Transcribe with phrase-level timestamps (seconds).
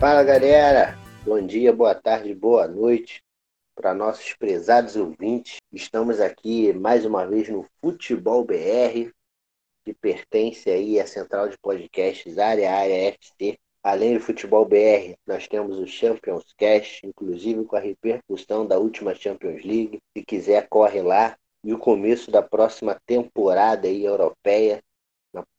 [0.00, 0.96] Fala galera,
[1.26, 3.22] bom dia, boa tarde, boa noite
[3.74, 5.58] para nossos prezados ouvintes.
[5.70, 9.12] Estamos aqui mais uma vez no Futebol BR,
[9.84, 13.58] que pertence aí à central de podcasts Área Área FC.
[13.82, 19.14] Além do Futebol BR, nós temos o Champions Cast, inclusive com a repercussão da última
[19.14, 20.00] Champions League.
[20.16, 21.36] Se quiser, corre lá.
[21.62, 24.82] E o começo da próxima temporada aí europeia,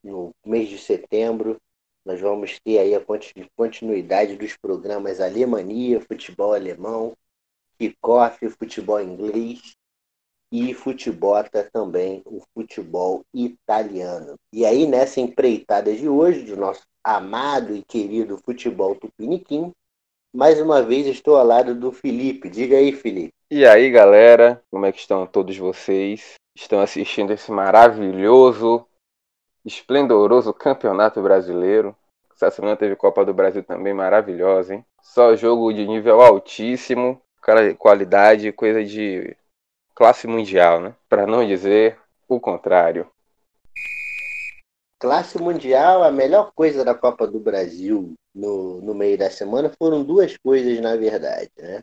[0.02, 1.60] no mês de setembro,
[2.04, 3.02] nós vamos ter aí a
[3.56, 7.12] continuidade dos programas Alemania, futebol alemão,
[7.78, 9.74] kickoff, futebol inglês
[10.52, 14.34] e futebota também o futebol italiano.
[14.52, 19.72] E aí, nessa empreitada de hoje, do nosso amado e querido futebol tupiniquim,
[20.34, 22.50] mais uma vez estou ao lado do Felipe.
[22.50, 23.32] Diga aí, Felipe.
[23.50, 26.34] E aí, galera, como é que estão todos vocês?
[26.54, 28.86] Estão assistindo esse maravilhoso,
[29.64, 31.96] esplendoroso Campeonato Brasileiro.
[32.34, 34.84] Essa semana teve Copa do Brasil também maravilhosa, hein?
[35.00, 37.20] Só jogo de nível altíssimo,
[37.78, 39.36] qualidade, coisa de
[39.94, 40.94] classe mundial, né?
[41.08, 43.08] Para não dizer o contrário.
[44.98, 50.02] Classe mundial, a melhor coisa da Copa do Brasil no, no meio da semana foram
[50.02, 51.82] duas coisas, na verdade, né?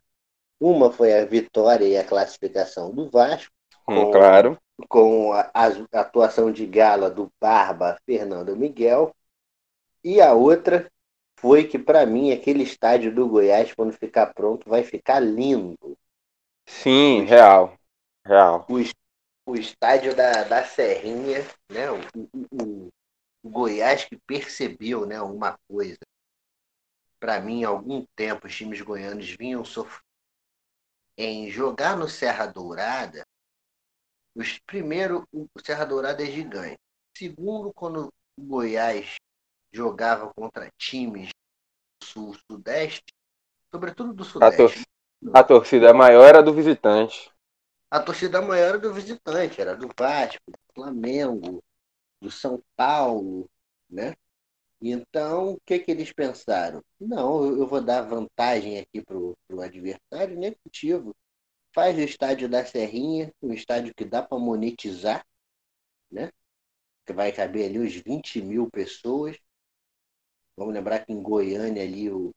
[0.60, 3.52] Uma foi a vitória e a classificação do Vasco.
[3.88, 4.58] Hum, claro.
[4.88, 9.14] Com a, a atuação de gala do Barba Fernando Miguel.
[10.04, 10.90] E a outra
[11.40, 15.98] foi que, para mim, aquele estádio do Goiás, quando ficar pronto, vai ficar lindo.
[16.66, 17.78] Sim, real.
[18.26, 18.66] Real.
[18.70, 21.90] O, o estádio da, da Serrinha, né?
[21.92, 22.00] O,
[22.52, 22.90] o,
[23.44, 26.00] o Goiás que percebeu né, uma coisa.
[27.20, 30.04] Para mim, há algum tempo, os times goianos vinham sofrendo
[31.18, 33.26] em jogar no Serra Dourada.
[34.36, 36.78] Os, primeiro, o Serra Dourada é gigante.
[37.18, 39.16] Segundo, quando o Goiás
[39.72, 41.30] jogava contra times
[42.00, 43.14] do sul, sudeste,
[43.72, 44.62] sobretudo do sudeste.
[44.62, 44.74] A, tor
[45.34, 47.32] a torcida maior era do visitante.
[47.92, 51.64] A torcida maior era do visitante, era do Vasco, do Flamengo,
[52.22, 53.50] do São Paulo,
[53.90, 54.16] né?
[54.82, 56.82] Então, o que, que eles pensaram?
[57.00, 61.14] Não, eu vou dar vantagem aqui para o adversário negativo.
[61.74, 65.26] Faz o estádio da Serrinha, um estádio que dá para monetizar,
[66.12, 66.32] né?
[67.06, 69.38] Que vai caber ali os 20 mil pessoas.
[70.58, 72.34] Vamos lembrar que em Goiânia ali o,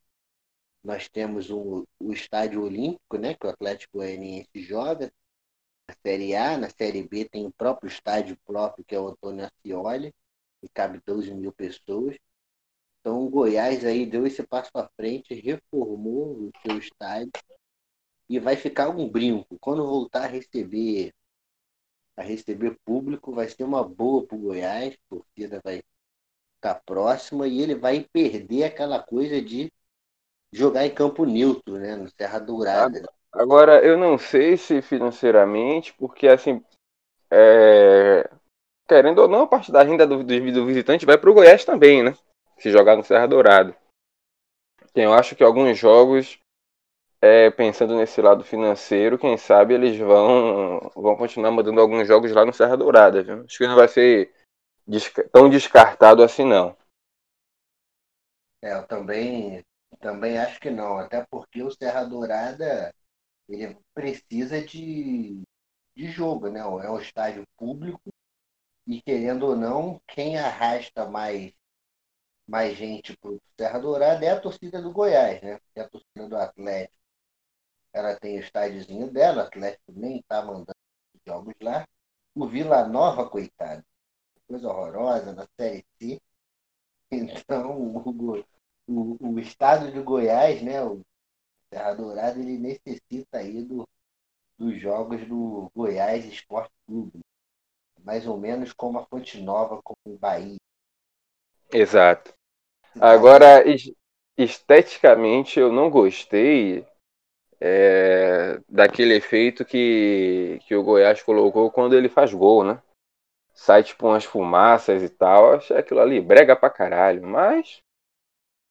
[0.84, 3.34] nós temos o, o estádio olímpico, né?
[3.34, 5.12] Que o Atlético Goianiense joga.
[5.88, 9.46] Na Série A, na Série B tem o próprio estádio próprio, que é o Antônio
[9.46, 10.14] Ascioli,
[10.60, 12.16] que cabe 12 mil pessoas.
[13.00, 17.32] Então o Goiás aí deu esse passo à frente, reformou o seu estádio
[18.32, 19.58] e vai ficar um brinco.
[19.60, 21.12] Quando voltar a receber
[22.16, 25.82] a receber público, vai ser uma boa para o Goiás, a torcida vai
[26.56, 29.72] ficar próxima e ele vai perder aquela coisa de
[30.52, 33.08] jogar em campo neutro, né, no Serra Dourada.
[33.32, 36.62] Agora, eu não sei se financeiramente, porque assim,
[37.30, 38.30] é...
[38.86, 42.02] querendo ou não, a parte da renda do, do visitante vai para o Goiás também,
[42.02, 42.14] né?
[42.58, 43.74] Se jogar no Serra Dourada.
[44.94, 46.38] Eu acho que alguns jogos,
[47.22, 52.44] é, pensando nesse lado financeiro, quem sabe eles vão, vão continuar mandando alguns jogos lá
[52.44, 53.22] no Serra Dourada.
[53.22, 53.44] Viu?
[53.44, 54.34] Acho que não vai ser
[55.30, 56.76] tão descartado assim, não.
[58.60, 59.64] É, eu também,
[60.00, 62.92] também acho que não, até porque o Serra Dourada
[63.48, 65.42] ele precisa de,
[65.94, 66.58] de jogo, né?
[66.58, 68.10] É um estádio público
[68.84, 71.52] e querendo ou não, quem arrasta mais
[72.48, 75.58] mais gente para o Serra Dourada é a torcida do Goiás, né?
[75.58, 77.01] Porque a torcida do Atlético
[77.92, 80.76] ela tem o estádiozinho dela, o Atlético nem está mandando
[81.26, 81.86] jogos lá.
[82.34, 83.84] O Vila Nova, coitado,
[84.46, 86.20] coisa horrorosa na Série C.
[87.10, 88.44] Então, o,
[88.88, 91.02] o, o estado de Goiás, né, o
[91.68, 93.86] Serra Dourada, ele necessita aí do,
[94.58, 97.20] dos jogos do Goiás Esporte Clube.
[98.02, 100.56] Mais ou menos como a Fonte Nova com o Bahia.
[101.72, 102.34] Exato.
[103.00, 103.62] Agora,
[104.36, 106.86] esteticamente, eu não gostei
[107.64, 112.82] é, daquele efeito que, que o Goiás colocou quando ele faz gol, né?
[113.54, 115.54] sai tipo umas fumaças e tal.
[115.54, 117.80] Achei aquilo ali brega pra caralho, mas.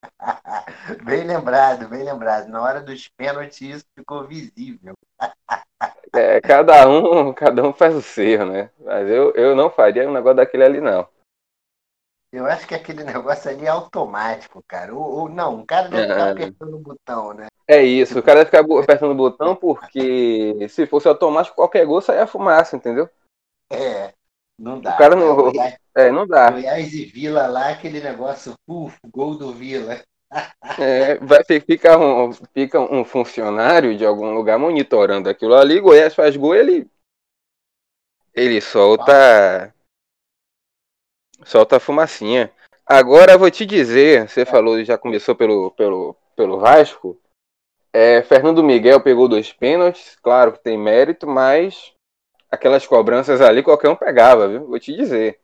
[1.03, 2.47] bem lembrado, bem lembrado.
[2.47, 4.93] Na hora dos pênaltis isso ficou visível.
[6.13, 8.71] é, cada um, cada um faz o seu, né?
[8.79, 11.07] Mas eu, eu não faria um negócio daquele ali, não.
[12.31, 14.93] Eu acho que aquele negócio ali é automático, cara.
[14.93, 17.47] Ou, ou não, o cara deve ficar apertando o botão, né?
[17.67, 22.01] É isso, o cara deve ficar apertando o botão porque se fosse automático, qualquer gol
[22.01, 23.09] saia fumaça, entendeu?
[23.71, 24.13] É.
[24.59, 24.93] Não dá.
[24.93, 25.35] O cara não.
[25.35, 26.51] Goiás, é, não dá.
[26.51, 29.99] Goiás e Vila lá, aquele negócio, uf, gol do Vila.
[30.79, 36.37] É, vai, fica, um, fica um funcionário de algum lugar monitorando aquilo ali, Goiás faz
[36.37, 36.87] gol, ele
[38.33, 39.73] ele solta
[41.45, 42.51] solta fumacinha.
[42.85, 47.19] Agora vou te dizer, você falou, já começou pelo, pelo, pelo Vasco.
[47.93, 51.93] É, Fernando Miguel pegou dois pênaltis, claro que tem mérito, mas
[52.49, 54.65] aquelas cobranças ali qualquer um pegava, viu?
[54.67, 55.39] Vou te dizer.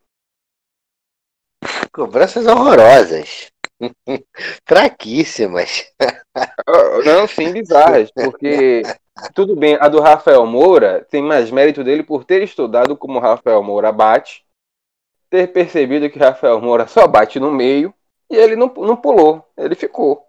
[1.91, 3.51] Cobranças horrorosas.
[4.65, 5.91] Fraquíssimas.
[7.05, 8.83] Não, sim, bizarras, porque
[9.33, 13.63] tudo bem, a do Rafael Moura tem mais mérito dele por ter estudado como Rafael
[13.63, 14.45] Moura bate,
[15.29, 17.93] ter percebido que Rafael Moura só bate no meio
[18.29, 20.26] e ele não, não pulou, ele ficou.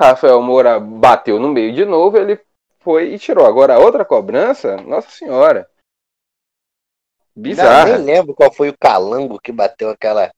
[0.00, 2.40] Rafael Moura bateu no meio de novo, ele
[2.80, 3.44] foi e tirou.
[3.44, 5.68] Agora a outra cobrança, nossa senhora.
[7.36, 7.98] Bizarra.
[7.98, 10.32] Não, nem lembro qual foi o calango que bateu aquela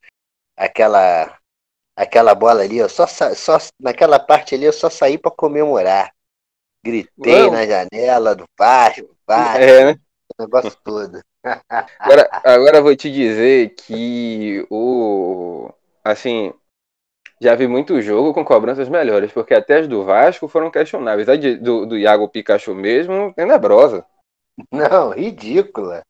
[0.57, 1.39] aquela
[1.97, 6.13] aquela bola ali, eu só, só naquela parte ali eu só saí para comemorar.
[6.85, 7.53] Gritei Não.
[7.53, 10.01] na janela do Vasco, Vasco, é, né?
[10.37, 11.23] o negócio todo.
[11.99, 15.71] agora, agora vou te dizer que o
[16.03, 16.53] assim,
[17.43, 21.29] já vi muito jogo com cobranças melhores, porque até as do Vasco foram questionáveis.
[21.29, 24.07] A de, do, do Iago Pikachu mesmo, tenebrosa.
[24.71, 26.03] Não, ridícula.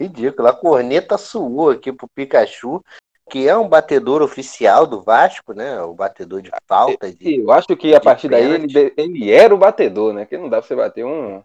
[0.00, 0.50] Ridícula.
[0.50, 2.82] A corneta suou aqui pro Pikachu,
[3.30, 5.80] que é um batedor oficial do Vasco, né?
[5.80, 7.12] O batedor de falta.
[7.12, 10.26] De, eu acho que a partir daí ele, ele era o batedor, né?
[10.26, 11.40] Que não dá pra você bater um,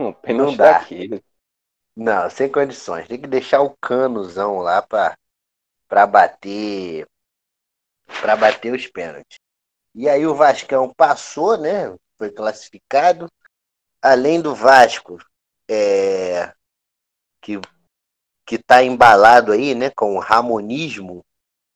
[0.00, 0.72] um pênalti não dá.
[0.72, 1.22] daquele.
[1.94, 3.06] Não, sem condições.
[3.06, 5.16] Tem que deixar o canozão lá pra,
[5.86, 7.06] pra bater
[8.20, 9.38] para bater os pênaltis.
[9.94, 11.94] E aí o Vascão passou, né?
[12.18, 13.28] Foi classificado.
[14.02, 15.18] Além do Vasco,
[15.68, 16.52] é,
[17.40, 17.60] que
[18.46, 21.24] que está embalado aí, né, com o ramonismo.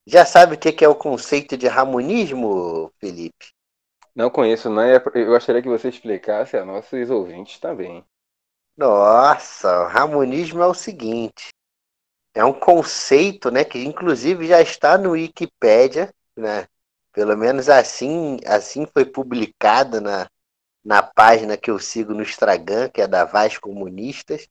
[0.07, 3.53] Já sabe o que é o conceito de ramonismo, Felipe?
[4.15, 4.83] Não conheço, não.
[4.83, 8.05] Eu gostaria que você explicasse a nossos ouvintes também.
[8.77, 11.49] Nossa, o ramonismo é o seguinte:
[12.35, 16.67] é um conceito, né, que inclusive já está no Wikipédia, né?
[17.12, 20.31] Pelo menos assim, assim foi publicado na,
[20.85, 24.49] na página que eu sigo no Instagram, que é da Vaz Comunistas.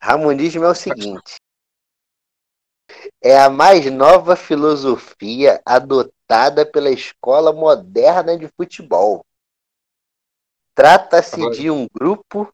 [0.00, 1.36] Ramonismo é o seguinte:
[3.22, 9.24] é a mais nova filosofia adotada pela escola moderna de futebol.
[10.74, 12.52] Trata-se de um grupo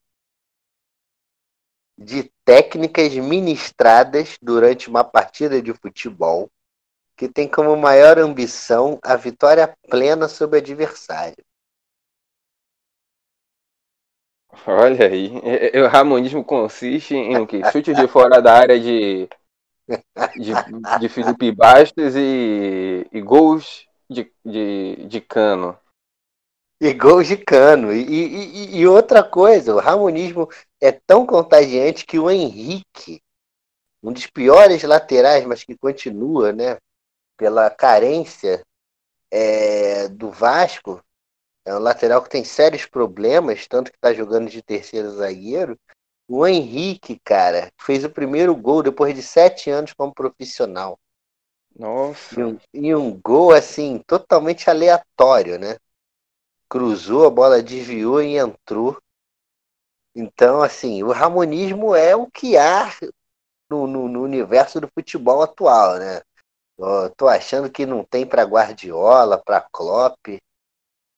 [1.99, 6.51] de técnicas ministradas durante uma partida de futebol
[7.17, 11.43] que tem como maior ambição a vitória plena sobre o adversário.
[14.67, 15.31] Olha aí,
[15.83, 17.61] o ramonismo consiste em o quê?
[17.73, 19.29] Chute de fora da área de,
[20.37, 20.53] de,
[21.01, 25.79] de Felipe Bastos e, e gols de, de, de cano.
[26.81, 27.93] E gols de cano.
[27.93, 30.49] E, e, e, outra coisa, o ramonismo
[30.81, 33.23] é tão contagiante que o Henrique,
[34.03, 36.77] um dos piores laterais, mas que continua, né?
[37.37, 38.65] Pela carência
[39.31, 41.03] é, do Vasco,
[41.65, 45.79] é um lateral que tem sérios problemas, tanto que está jogando de terceiro zagueiro.
[46.29, 50.99] O Henrique, cara, fez o primeiro gol depois de sete anos como profissional.
[51.79, 52.41] Nossa.
[52.41, 55.77] E um, e um gol, assim, totalmente aleatório, né?
[56.69, 58.97] Cruzou, a bola desviou e entrou.
[60.15, 62.91] Então, assim, o ramonismo é o que há
[63.69, 66.23] no, no, no universo do futebol atual, né?
[66.79, 70.39] Oh, tô achando que não tem para Guardiola, para Klopp,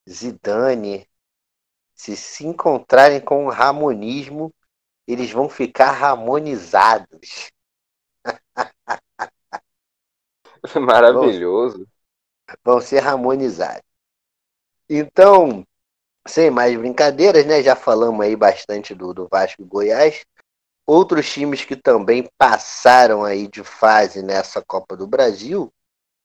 [0.08, 1.08] Zidane.
[1.94, 4.54] Se se encontrarem com o ramonismo,
[5.06, 7.50] eles vão ficar ramonizados.
[10.80, 11.86] Maravilhoso.
[12.64, 13.82] Vão, vão ser harmonizados.
[14.88, 15.66] Então,
[16.26, 17.62] sem mais brincadeiras, né?
[17.62, 20.24] Já falamos aí bastante do, do Vasco e Goiás.
[20.88, 25.70] Outros times que também passaram aí de fase nessa Copa do Brasil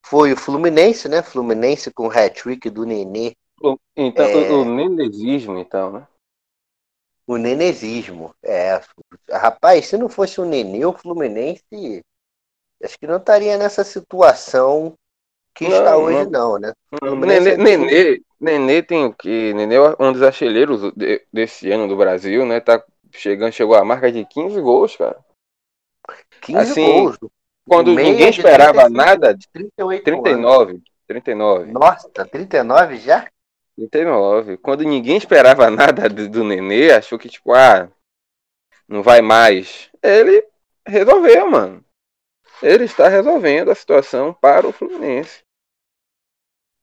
[0.06, 1.22] foi o Fluminense, né?
[1.22, 3.36] Fluminense com o hat-trick do Nenê.
[3.94, 4.52] Então, é...
[4.54, 6.08] o nenezismo, então, né?
[7.28, 8.80] O nenezismo, é.
[9.30, 12.02] Rapaz, se não fosse o Nenê, o Fluminense
[12.82, 14.94] acho que não estaria nessa situação
[15.54, 16.72] que não, está hoje, não, né?
[17.02, 19.54] Nenê, é Nenê, Nenê tem o quê?
[19.54, 20.94] Nenê é um dos artilheiros
[21.34, 22.62] desse ano do Brasil, né?
[22.62, 22.82] Tá
[23.14, 25.24] chegando, chegou a marca de 15 gols, cara.
[26.42, 27.18] 15 assim, gols.
[27.68, 30.72] Quando ninguém esperava nada, 38 39.
[30.72, 30.84] Anos.
[31.08, 31.72] 39.
[31.72, 33.30] Nossa, 39 já?
[33.76, 34.58] 39.
[34.58, 37.90] Quando ninguém esperava nada do, do Nenê, achou que, tipo, ah,
[38.88, 39.90] não vai mais.
[40.02, 40.46] Ele
[40.86, 41.84] resolveu, mano.
[42.62, 45.44] Ele está resolvendo a situação para o Fluminense.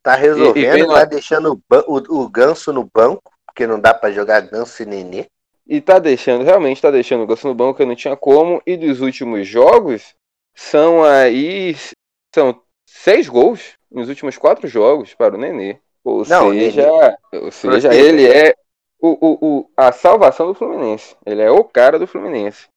[0.03, 3.93] Tá resolvendo, e, e tá deixando o, o, o ganso no banco, porque não dá
[3.93, 5.27] para jogar ganso e nenê.
[5.71, 8.61] E tá deixando, realmente tá deixando o ganso no banco, que não tinha como.
[8.67, 10.17] E dos últimos jogos,
[10.53, 11.77] são aí.
[12.35, 15.79] São seis gols nos últimos quatro jogos para o Nenê.
[16.03, 16.83] Ou não, seja,
[17.33, 17.45] Nenê.
[17.45, 18.57] ou seja ele é
[19.01, 21.17] o, o, o, a salvação do Fluminense.
[21.25, 22.69] Ele é o cara do Fluminense.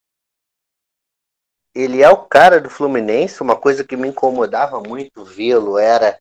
[1.74, 3.42] Ele é o cara do Fluminense.
[3.42, 6.20] Uma coisa que me incomodava muito vê-lo era,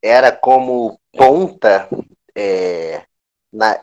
[0.00, 1.88] era como ponta
[2.36, 3.04] é,
[3.52, 3.82] na,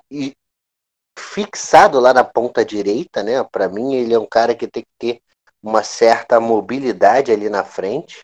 [1.34, 3.42] fixado lá na ponta direita, né?
[3.44, 5.22] Para mim, ele é um cara que tem que ter
[5.64, 8.20] uma certa mobilidade ali na frente,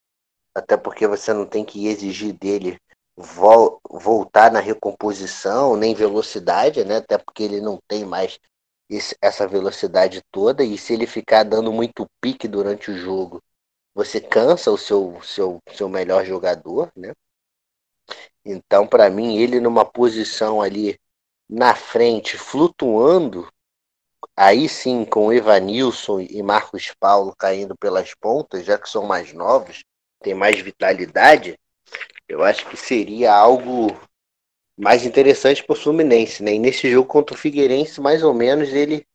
[0.54, 2.78] até porque você não tem que exigir dele
[3.16, 6.98] vol voltar na recomposição, nem velocidade, né?
[6.98, 8.40] Até porque ele não tem mais
[8.90, 13.42] esse, essa velocidade toda, e se ele ficar dando muito pique durante o jogo,
[13.96, 17.14] você cansa o seu, seu, seu melhor jogador, né?
[18.44, 21.00] Então, para mim, ele numa posição ali
[21.50, 23.48] na frente, flutuando,
[24.36, 29.84] aí sim com Evanilson e Marcos Paulo caindo pelas pontas, já que são mais novos,
[30.22, 31.58] tem mais vitalidade,
[32.28, 33.88] eu acho que seria algo
[34.78, 36.54] mais interessante para o Fluminense, né?
[36.54, 39.06] E nesse jogo contra o Figueirense, mais ou menos, ele,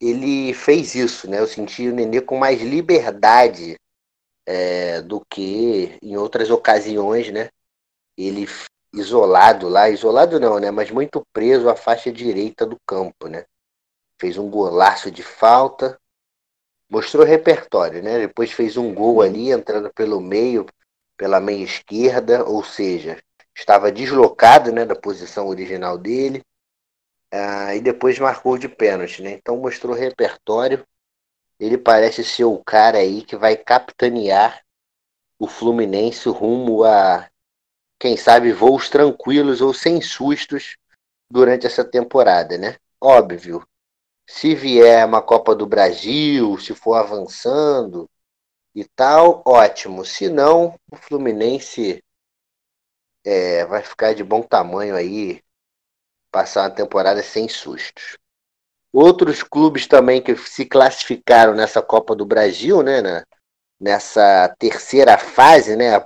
[0.00, 1.40] ele fez isso, né?
[1.40, 3.78] Eu senti o Nenê com mais liberdade
[4.46, 7.48] é, do que em outras ocasiões, né?
[8.16, 8.46] Ele
[8.92, 10.70] isolado lá, isolado não, né?
[10.70, 13.44] Mas muito preso à faixa direita do campo, né?
[14.18, 15.98] Fez um golaço de falta,
[16.90, 18.18] mostrou repertório, né?
[18.18, 20.66] Depois fez um gol ali, entrando pelo meio,
[21.16, 23.22] pela meia esquerda, ou seja,
[23.54, 26.42] estava deslocado, né, da posição original dele.
[27.32, 29.32] Ah, e depois marcou de pênalti, né?
[29.32, 30.84] Então mostrou repertório.
[31.60, 34.62] Ele parece ser o cara aí que vai capitanear
[35.38, 37.30] o Fluminense rumo a
[38.00, 40.76] quem sabe, voos tranquilos ou sem sustos
[41.30, 42.76] durante essa temporada, né?
[43.00, 43.64] Óbvio,
[44.26, 48.08] se vier uma Copa do Brasil, se for avançando
[48.74, 50.04] e tal, ótimo.
[50.04, 52.02] Se não, o Fluminense
[53.24, 55.42] é, vai ficar de bom tamanho aí,
[56.32, 58.16] passar uma temporada sem sustos.
[58.92, 63.02] Outros clubes também que se classificaram nessa Copa do Brasil, né?
[63.78, 66.04] nessa terceira fase, né?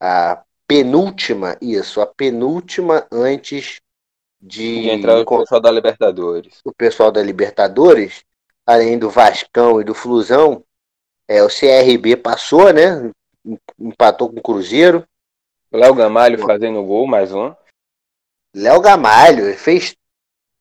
[0.00, 3.80] A penúltima, isso, a penúltima antes
[4.40, 6.60] de entrar o pessoal da Libertadores.
[6.64, 8.24] O pessoal da Libertadores,
[8.66, 10.62] além do Vascão e do Flusão,
[11.28, 13.10] é, o CRB passou, né?
[13.78, 15.04] Empatou com o Cruzeiro.
[15.72, 17.52] Léo Gamalho fazendo gol, mais um.
[18.54, 19.96] Léo Gamalho fez,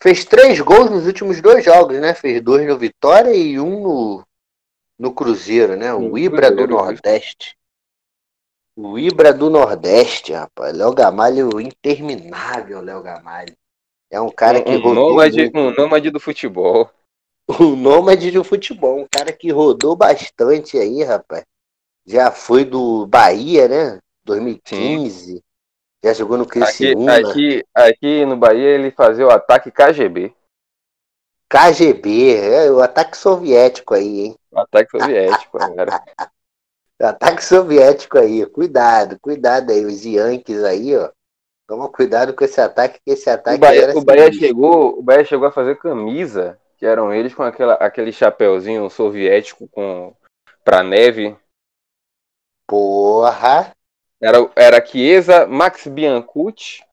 [0.01, 2.13] fez três gols nos últimos dois jogos, né?
[2.13, 4.27] Fez dois no Vitória e um no,
[4.97, 5.93] no Cruzeiro, né?
[5.93, 7.55] O Ibra do Nordeste.
[8.77, 10.75] O Ibra do Nordeste, rapaz.
[10.75, 13.55] Léo Gamalho, interminável, Léo Gamalho.
[14.11, 14.93] É um cara que um, rodou.
[14.93, 16.89] Nômade, um nômade do futebol.
[17.47, 19.01] Um nômade do futebol.
[19.01, 21.43] Um cara que rodou bastante aí, rapaz.
[22.03, 23.99] Já foi do Bahia, né?
[24.23, 25.33] 2015.
[25.33, 25.41] Sim.
[26.03, 27.13] Já jogou no Criciúma.
[27.13, 30.33] Aqui, aqui, aqui no Bahia ele fazia o ataque KGB.
[31.47, 34.35] KGB, é o ataque soviético aí, hein?
[34.51, 36.03] O ataque soviético, era.
[37.01, 41.09] Ataque soviético aí, cuidado, cuidado aí, os Yankees aí, ó.
[41.67, 45.25] Toma cuidado com esse ataque, que esse ataque o Bahia, o Bahia chegou, o Bahia
[45.25, 50.15] chegou a fazer camisa, que eram eles com aquela, aquele chapéuzinho soviético com
[50.63, 51.35] pra neve.
[52.67, 53.75] Porra!
[54.21, 56.83] Era, era Chiesa, Max Biancucci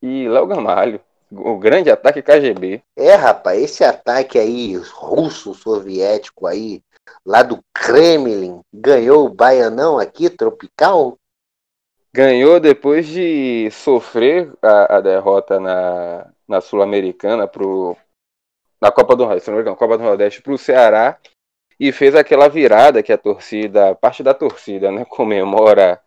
[0.00, 1.00] e Léo Gamalho.
[1.30, 2.82] O grande ataque KGB.
[2.96, 6.82] É, rapaz, esse ataque aí russo, soviético aí,
[7.24, 11.16] lá do Kremlin, ganhou o Baianão aqui, tropical?
[12.12, 17.96] Ganhou depois de sofrer a, a derrota na, na Sul-Americana pro
[18.80, 21.18] na Copa do Nordeste, Copa do Nordeste pro Ceará
[21.78, 26.00] e fez aquela virada que a torcida, parte da torcida, né, comemora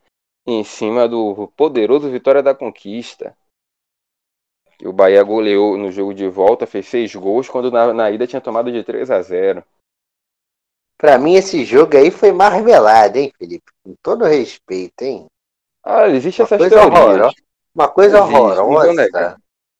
[0.45, 3.35] em cima do poderoso Vitória da Conquista.
[4.83, 8.41] O Bahia goleou no jogo de volta, fez seis gols, quando na, na ida tinha
[8.41, 9.63] tomado de 3 a 0.
[11.01, 13.71] Pra mim, esse jogo aí foi marmelado, hein, Felipe?
[13.83, 15.25] Com todo respeito, hein?
[15.83, 17.31] Ah, existe essa história.
[17.73, 19.37] Uma coisa existe, horrorosa.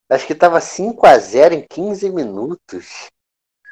[0.10, 3.08] Acho que tava 5 a 0 em 15 minutos.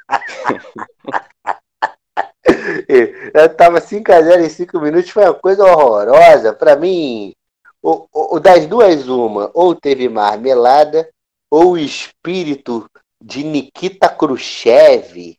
[3.34, 6.54] Eu tava 5 a 0 em 5 minutos, foi uma coisa horrorosa.
[6.54, 7.34] Pra mim,
[7.82, 11.10] o, o, das duas, uma, ou teve marmelada,
[11.50, 12.88] ou o espírito
[13.20, 15.39] de Nikita Khrushchev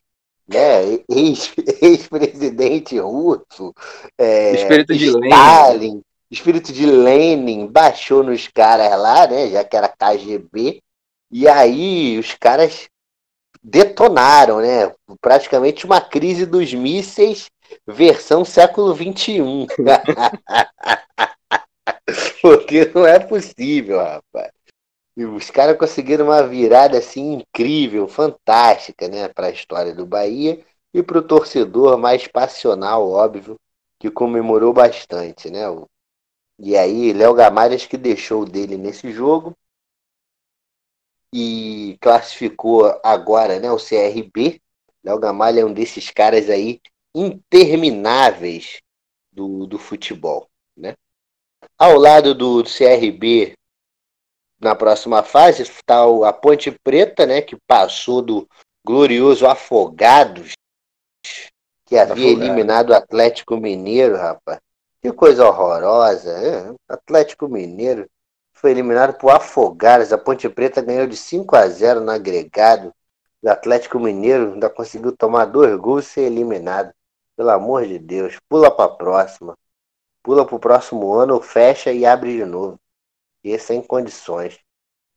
[0.52, 0.98] né,
[1.82, 3.72] ex-presidente russo,
[4.18, 9.50] é, Espírito de Stalin, espírito de Lenin baixou nos caras lá, né?
[9.50, 10.80] Já que era KGB.
[11.30, 12.88] E aí os caras
[13.62, 14.92] detonaram, né?
[15.20, 17.50] Praticamente uma crise dos mísseis
[17.86, 19.66] versão século XXI.
[22.42, 24.50] Porque não é possível, rapaz.
[25.20, 30.64] E os caras conseguiram uma virada assim incrível, fantástica, né, para a história do Bahia
[30.94, 33.60] e para o torcedor mais passional, óbvio,
[33.98, 35.64] que comemorou bastante, né?
[36.58, 39.54] E aí, Léo Gamalhas que deixou dele nesse jogo
[41.34, 44.58] e classificou agora, né, o CRB.
[45.04, 46.80] Léo Gamalha é um desses caras aí
[47.14, 48.80] intermináveis
[49.30, 50.96] do, do futebol, né?
[51.76, 53.54] Ao lado do CRB,
[54.60, 58.48] na próxima fase, está a Ponte Preta, né, que passou do
[58.84, 60.52] glorioso Afogados,
[61.86, 62.44] que havia Afogado.
[62.44, 64.60] eliminado o Atlético Mineiro, rapaz.
[65.00, 66.38] Que coisa horrorosa.
[66.38, 66.74] Né?
[66.88, 68.06] Atlético Mineiro
[68.52, 70.12] foi eliminado por Afogados.
[70.12, 72.92] A Ponte Preta ganhou de 5 a 0 no agregado.
[73.42, 76.92] O Atlético Mineiro ainda conseguiu tomar dois gols e ser eliminado.
[77.34, 79.56] Pelo amor de Deus, pula para a próxima.
[80.22, 82.78] Pula para o próximo ano, fecha e abre de novo.
[83.42, 84.58] E sem condições.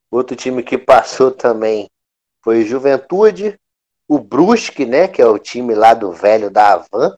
[0.10, 1.90] Outro time que passou também
[2.42, 3.60] foi Juventude,
[4.08, 7.16] o Brusque, né, que é o time lá do velho da Avan,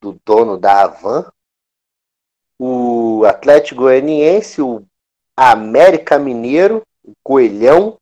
[0.00, 1.32] do dono da Avan,
[2.58, 4.84] o Atlético Goianiense, o
[5.36, 7.98] América Mineiro, o Coelhão,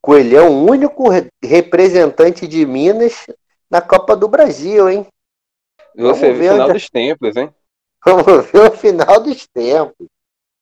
[0.00, 1.04] Coelhão, único
[1.42, 3.26] representante de Minas
[3.68, 5.06] na Copa do Brasil, hein?
[5.94, 6.72] Você Vamos ver o final onde...
[6.72, 7.54] dos tempos, hein?
[8.04, 10.06] Vamos ver o final dos tempos.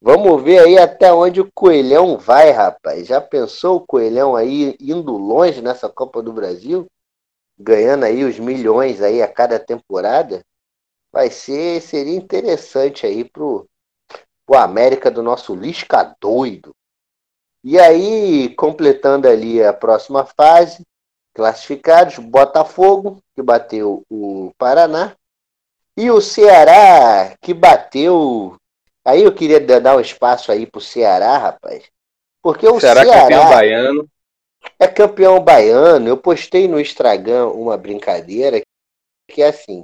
[0.00, 3.06] Vamos ver aí até onde o Coelhão vai, rapaz.
[3.06, 6.86] Já pensou o Coelhão aí indo longe nessa Copa do Brasil?
[7.58, 10.44] Ganhando aí os milhões aí a cada temporada?
[11.12, 13.68] Vai ser, seria interessante aí pro,
[14.46, 16.72] pro América do nosso Lisca doido.
[17.64, 20.86] E aí, completando ali a próxima fase,
[21.34, 25.16] classificados, Botafogo, que bateu o Paraná,
[25.96, 28.56] e o Ceará, que bateu.
[29.08, 31.84] Aí eu queria dar um espaço aí pro Ceará, rapaz.
[32.42, 34.08] Porque o Ceará, Ceará campeão baiano.
[34.78, 36.08] É campeão baiano.
[36.08, 38.60] Eu postei no Instagram uma brincadeira
[39.26, 39.82] que é assim.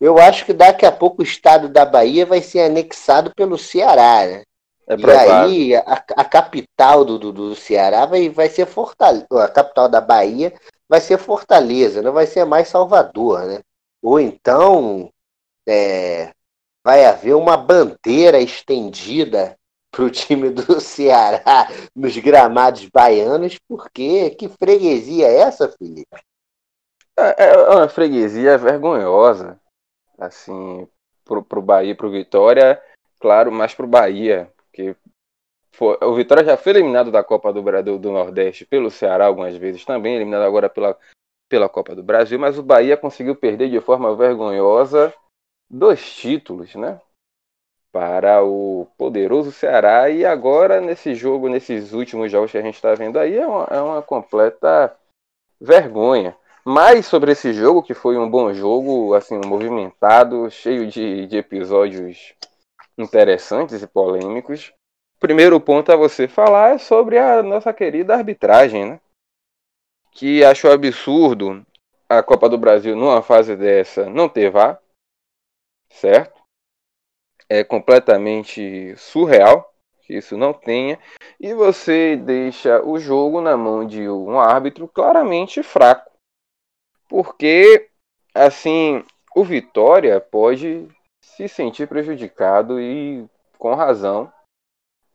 [0.00, 4.26] Eu acho que daqui a pouco o estado da Bahia vai ser anexado pelo Ceará,
[4.26, 4.42] né?
[4.88, 9.26] É e aí a, a capital do, do, do, Ceará vai, vai ser Fortaleza.
[9.32, 10.50] A capital da Bahia
[10.88, 13.60] vai ser Fortaleza, não vai ser mais Salvador, né?
[14.02, 15.10] Ou então
[15.68, 16.32] é,
[16.84, 19.56] vai haver uma bandeira estendida
[19.90, 26.16] para o time do Ceará nos gramados baianos, porque que freguesia é essa, Felipe?
[27.16, 29.60] É, é uma freguesia vergonhosa,
[30.18, 30.88] assim,
[31.24, 32.82] pro, pro Bahia, pro Vitória,
[33.20, 34.96] claro, mais pro Bahia, porque
[35.72, 39.54] foi, o Vitória já foi eliminado da Copa do, do, do Nordeste pelo Ceará algumas
[39.56, 40.96] vezes, também eliminado agora pela,
[41.50, 45.12] pela Copa do Brasil, mas o Bahia conseguiu perder de forma vergonhosa
[45.72, 47.00] dois títulos, né?
[47.90, 52.94] Para o poderoso Ceará e agora nesse jogo, nesses últimos jogos que a gente está
[52.94, 54.94] vendo aí, é uma, é uma completa
[55.60, 56.36] vergonha.
[56.64, 62.34] Mas sobre esse jogo, que foi um bom jogo, assim, movimentado, cheio de, de episódios
[62.96, 64.72] interessantes e polêmicos,
[65.18, 69.00] primeiro ponto a você falar é sobre a nossa querida arbitragem, né?
[70.12, 71.64] Que achou absurdo
[72.08, 74.81] a Copa do Brasil numa fase dessa não ter VAR,
[75.92, 76.40] certo?
[77.48, 80.98] É completamente surreal que isso não tenha
[81.38, 86.10] e você deixa o jogo na mão de um árbitro claramente fraco.
[87.08, 87.90] Porque
[88.34, 90.88] assim, o Vitória pode
[91.22, 93.26] se sentir prejudicado e
[93.58, 94.32] com razão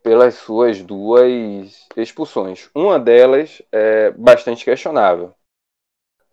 [0.01, 2.69] pelas suas duas expulsões.
[2.73, 5.33] Uma delas é bastante questionável.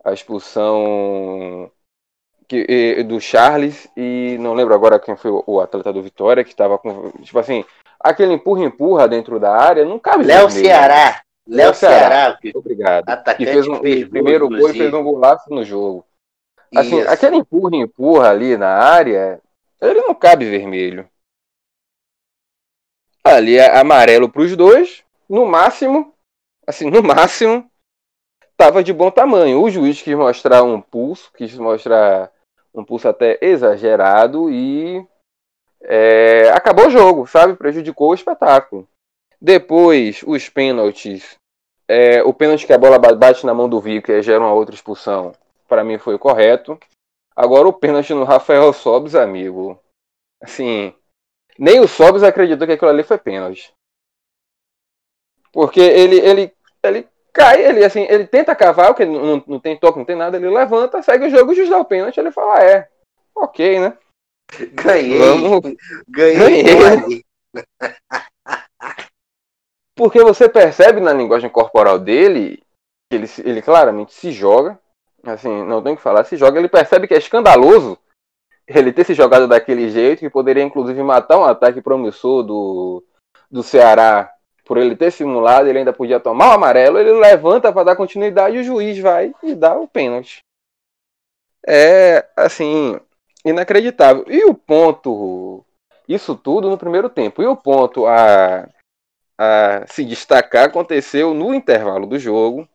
[0.03, 1.69] A expulsão
[2.47, 6.77] que, do Charles e não lembro agora quem foi o atleta do Vitória que estava
[6.77, 7.65] com tipo assim
[7.99, 11.21] aquele empurra empurra dentro da área não cabe Léo Ceará.
[11.47, 13.05] Léo Ceará, obrigado.
[13.37, 16.03] que fez um fez primeiro gol e fez um golaço no jogo.
[16.75, 17.09] Assim Isso.
[17.09, 19.39] aquele empurra empurra ali na área
[19.81, 21.07] ele não cabe vermelho.
[23.23, 26.13] Ali é amarelo para os dois, no máximo,
[26.65, 27.69] assim, no máximo,
[28.51, 29.61] estava de bom tamanho.
[29.61, 32.31] O juiz quis mostrar um pulso, quis mostrar
[32.75, 35.05] um pulso até exagerado e
[35.81, 37.55] é, acabou o jogo, sabe?
[37.55, 38.87] Prejudicou o espetáculo.
[39.39, 41.37] Depois, os pênaltis.
[41.87, 44.73] É, o pênalti que a bola bate na mão do Vico e gera uma outra
[44.73, 45.33] expulsão,
[45.67, 46.79] para mim foi correto.
[47.35, 49.79] Agora o pênalti no Rafael Sobes, amigo.
[50.41, 50.93] Assim,
[51.59, 53.73] Nem o Sobs acreditou que aquilo ali foi pênalti.
[55.51, 59.99] Porque ele, ele, ele cai, ele assim, ele tenta cavar, que não, não tem toque,
[59.99, 62.63] não tem nada, ele levanta, segue o jogo, e dá o pênalti, ele fala, ah,
[62.63, 62.87] é,
[63.35, 63.97] ok, né?
[64.73, 65.19] Ganhei.
[65.19, 65.61] Vamos...
[66.07, 66.63] Ganhei.
[66.63, 67.25] Ganhei.
[69.97, 72.61] Porque você percebe na linguagem corporal dele
[73.11, 74.79] que ele, ele claramente se joga.
[75.23, 77.97] Assim, não tenho que falar, se joga, ele percebe que é escandaloso
[78.67, 83.03] ele ter se jogado daquele jeito, que poderia inclusive matar um ataque promissor do,
[83.49, 84.34] do Ceará
[84.65, 88.57] por ele ter simulado, ele ainda podia tomar o amarelo, ele levanta para dar continuidade
[88.57, 90.39] e o juiz vai e dá o pênalti.
[91.65, 92.99] É, assim,
[93.45, 94.25] inacreditável.
[94.27, 95.63] E o ponto,
[96.09, 97.41] isso tudo no primeiro tempo.
[97.41, 98.67] E o ponto a,
[99.37, 102.67] a se destacar aconteceu no intervalo do jogo.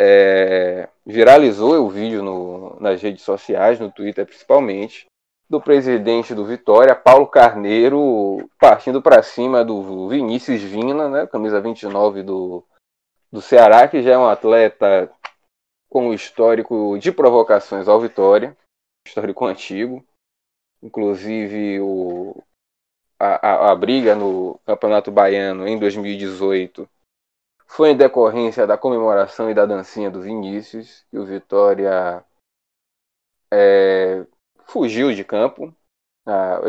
[0.00, 5.06] É, viralizou o vídeo no, nas redes sociais, no Twitter principalmente,
[5.48, 12.22] do presidente do Vitória, Paulo Carneiro, partindo para cima do Vinícius Vina, né, camisa 29
[12.22, 12.64] do,
[13.30, 15.10] do Ceará, que já é um atleta
[15.88, 18.56] com histórico de provocações ao Vitória,
[19.06, 20.04] histórico antigo.
[20.82, 22.42] Inclusive o,
[23.18, 26.88] a, a, a briga no Campeonato Baiano em 2018
[27.66, 32.24] foi em decorrência da comemoração e da dancinha do Vinícius, que o Vitória
[33.52, 34.26] é,
[34.66, 35.74] fugiu de campo.
[36.26, 36.60] Ah,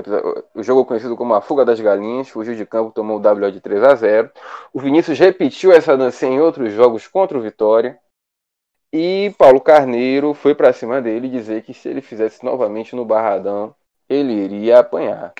[0.54, 3.62] o jogo conhecido como a Fuga das Galinhas, fugiu de campo, tomou o WO de
[3.62, 4.32] 3 a 0.
[4.74, 7.98] O Vinícius repetiu essa dancinha em outros jogos contra o Vitória.
[8.92, 13.76] E Paulo Carneiro foi para cima dele dizer que se ele fizesse novamente no Barradão,
[14.10, 15.34] ele iria apanhar.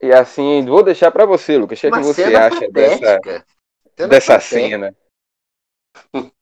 [0.00, 1.78] E assim, vou deixar para você, Lucas.
[1.78, 3.44] O que, é você acha dessa Cena
[4.06, 4.40] dessa patética.
[4.40, 4.96] cena.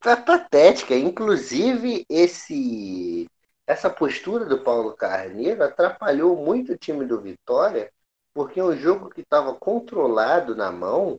[0.00, 0.94] Tá patética.
[0.94, 3.28] Inclusive, esse
[3.66, 7.92] essa postura do Paulo Carneiro atrapalhou muito o time do Vitória,
[8.34, 11.18] porque é um jogo que estava controlado na mão,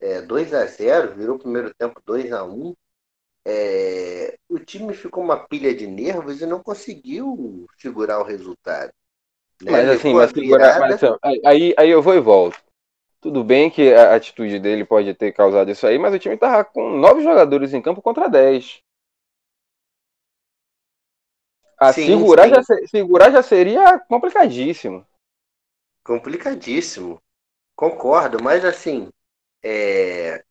[0.00, 2.74] é, 2 a 0 virou o primeiro tempo 2 a 1
[3.44, 8.92] é, o time ficou uma pilha de nervos e não conseguiu segurar o resultado.
[9.60, 9.72] Né?
[9.72, 12.58] Mas assim, mas, segurar, mas, assim, aí, aí eu vou e volto.
[13.20, 16.64] Tudo bem que a atitude dele pode ter causado isso aí, mas o time tava
[16.64, 18.82] com nove jogadores em campo contra dez.
[21.82, 22.54] A sim, segurar, sim.
[22.54, 25.04] Já, segurar já seria complicadíssimo.
[26.04, 27.20] Complicadíssimo.
[27.74, 29.10] Concordo, mas assim,
[29.60, 30.44] é...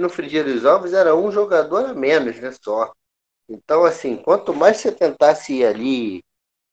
[0.00, 2.50] No Fringir dos Ovos era um jogador a menos, né?
[2.60, 2.92] Só.
[3.48, 6.24] Então, assim, quanto mais você tentasse ir ali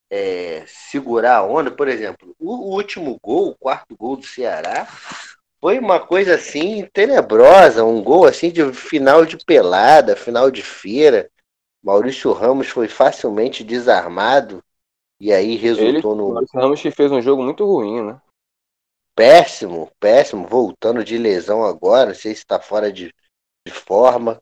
[0.09, 4.87] é, segurar a onda, por exemplo, o, o, último gol, o quarto gol do Ceará,
[5.61, 11.29] foi uma coisa assim tenebrosa, um gol assim de final de pelada, final de feira.
[11.83, 14.63] Maurício Ramos foi facilmente desarmado
[15.19, 16.33] e aí resultou Ele, no.
[16.33, 18.21] Maurício Ramos que fez um jogo muito ruim, né?
[19.15, 23.13] Péssimo, péssimo, voltando de lesão agora, não sei se está fora de,
[23.67, 24.41] de forma.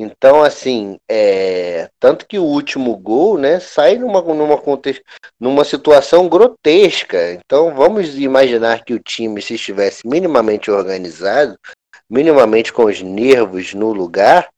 [0.00, 1.90] Então, assim, é...
[1.98, 4.60] tanto que o último gol, né, sai numa, numa,
[5.40, 7.32] numa situação grotesca.
[7.32, 11.58] Então, vamos imaginar que o time, se estivesse minimamente organizado,
[12.08, 14.48] minimamente com os nervos no lugar,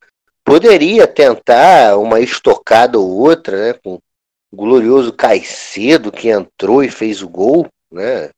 [0.51, 7.23] poderia tentar uma estocada ou outra, né, com o glorioso Caicedo, que entrou e fez
[7.23, 8.31] o gol, né?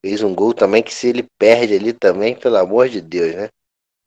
[0.00, 3.48] Fez um gol também que se ele perde ali também, pelo amor de Deus, né?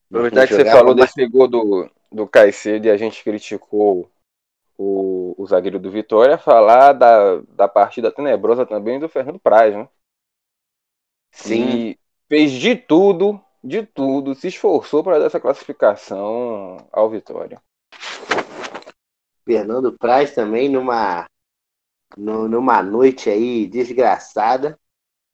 [0.10, 1.14] Aproveitar que você falou mais...
[1.14, 4.10] desse gol do, do Caicedo e a gente criticou
[4.78, 9.90] o, o zagueiro do Vitória, falar da, da partida tenebrosa também do Fernando Praz, né?
[11.32, 11.64] Sim.
[11.64, 17.62] E fez de tudo, de tudo, se esforçou para dar essa classificação ao Vitória.
[19.45, 21.28] Fernando Praz também numa
[22.17, 24.78] numa noite aí desgraçada.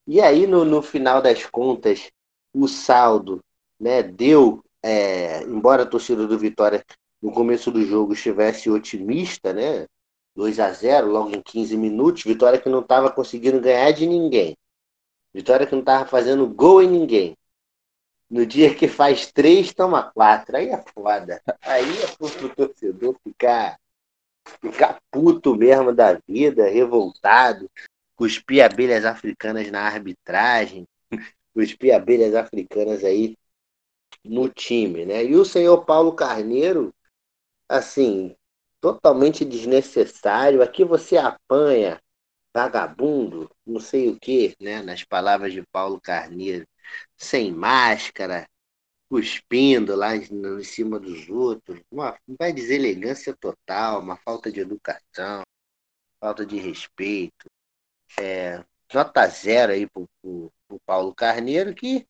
[0.06, 2.10] E aí no, no final das contas,
[2.54, 3.44] o saldo,
[3.80, 6.86] né, deu é, embora a torcida do Vitória
[7.22, 9.88] no começo do jogo estivesse otimista, né?
[10.36, 14.56] 2 a 0 logo em 15 minutos, Vitória que não estava conseguindo ganhar de ninguém.
[15.34, 17.36] Vitória que não estava fazendo gol em ninguém.
[18.30, 20.58] No dia que faz três, toma quatro.
[20.58, 21.42] Aí é foda.
[21.62, 23.80] Aí é pro torcedor ficar,
[24.62, 27.70] ficar puto mesmo da vida, revoltado,
[28.16, 30.86] cuspir abelhas africanas na arbitragem,
[31.54, 33.38] cuspir abelhas africanas aí
[34.24, 35.24] no time, né?
[35.24, 36.94] E o senhor Paulo Carneiro,
[37.70, 38.36] assim,
[38.82, 40.62] totalmente desnecessário.
[40.62, 42.02] Aqui você apanha
[42.54, 44.82] vagabundo, não sei o que, né?
[44.82, 46.68] Nas palavras de Paulo Carneiro,
[47.16, 48.48] sem máscara,
[49.10, 55.44] cuspindo lá em, cima dos outros, uma, uma deselegância total, uma falta de educação,
[56.20, 57.50] falta de respeito.
[58.20, 62.08] É, nota zero aí pro, pro, pro Paulo Carneiro, que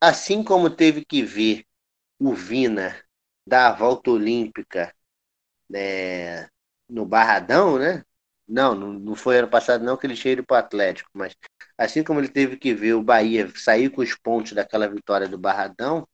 [0.00, 1.64] assim como teve que ver
[2.18, 3.02] o Vina
[3.46, 4.94] dar a volta olímpica
[5.68, 6.48] né,
[6.88, 8.04] no Barradão, né?
[8.52, 11.34] Não, não foi ano passado não que ele ido para o Atlético, mas
[11.78, 15.38] assim como ele teve que ver o Bahia sair com os pontos daquela vitória do
[15.38, 16.06] Barradão,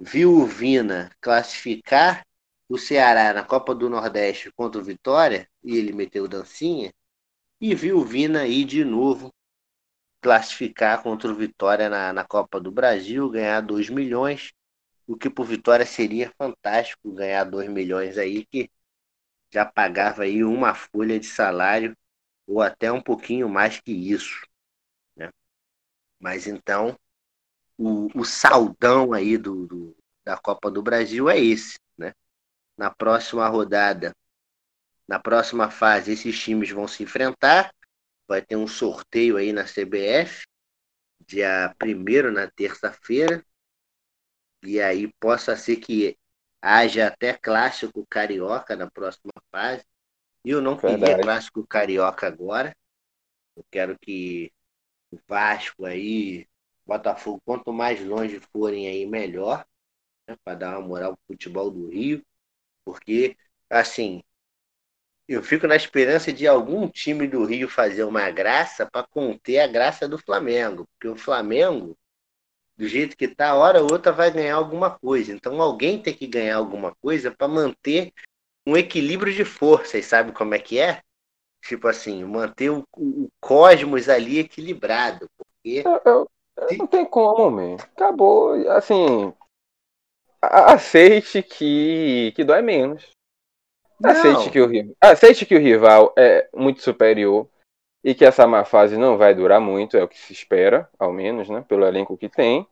[0.00, 2.24] viu o Vina classificar
[2.68, 6.92] o Ceará na Copa do Nordeste contra o Vitória, e ele meteu dancinha,
[7.60, 9.32] e viu o Vina ir de novo
[10.20, 14.52] classificar contra o Vitória na, na Copa do Brasil, ganhar 2 milhões,
[15.06, 18.68] o que por Vitória seria fantástico ganhar 2 milhões aí, que
[19.52, 21.96] já pagava aí uma folha de salário,
[22.46, 24.46] ou até um pouquinho mais que isso.
[25.14, 25.30] Né?
[26.18, 26.98] Mas então,
[27.76, 31.78] o, o saldão aí do, do, da Copa do Brasil é esse.
[31.98, 32.14] Né?
[32.76, 34.14] Na próxima rodada,
[35.06, 37.74] na próxima fase, esses times vão se enfrentar.
[38.26, 40.46] Vai ter um sorteio aí na CBF,
[41.26, 43.44] dia 1 na terça-feira.
[44.62, 46.16] E aí possa ser que
[46.62, 49.84] haja até clássico carioca na próxima fase.
[50.44, 51.14] E eu não Verdade.
[51.14, 52.76] queria clássico carioca agora.
[53.56, 54.52] Eu quero que
[55.12, 56.48] o Vasco aí,
[56.86, 59.66] Botafogo, quanto mais longe forem aí, melhor.
[60.28, 62.24] Né, para dar uma moral pro futebol do Rio.
[62.84, 63.36] Porque,
[63.70, 64.22] assim,
[65.28, 69.66] eu fico na esperança de algum time do Rio fazer uma graça para conter a
[69.66, 70.86] graça do Flamengo.
[70.92, 71.96] Porque o Flamengo
[72.76, 75.32] do jeito que tá, hora ou outra vai ganhar alguma coisa.
[75.32, 78.12] Então alguém tem que ganhar alguma coisa para manter
[78.66, 81.00] um equilíbrio de forças, sabe como é que é?
[81.62, 85.28] Tipo assim, manter o, o cosmos ali equilibrado.
[85.36, 85.82] Porque...
[85.84, 87.76] Eu, eu, eu não tem como, man.
[87.76, 88.54] Acabou.
[88.70, 89.32] Assim,
[90.40, 93.10] aceite que, que dói menos.
[94.04, 97.48] Aceite que, o, aceite que o rival é muito superior
[98.04, 101.12] e que essa má fase não vai durar muito, é o que se espera, ao
[101.12, 102.66] menos, né, pelo elenco que tem.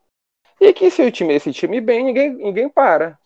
[0.60, 3.18] E que se o time esse time bem, ninguém, ninguém para.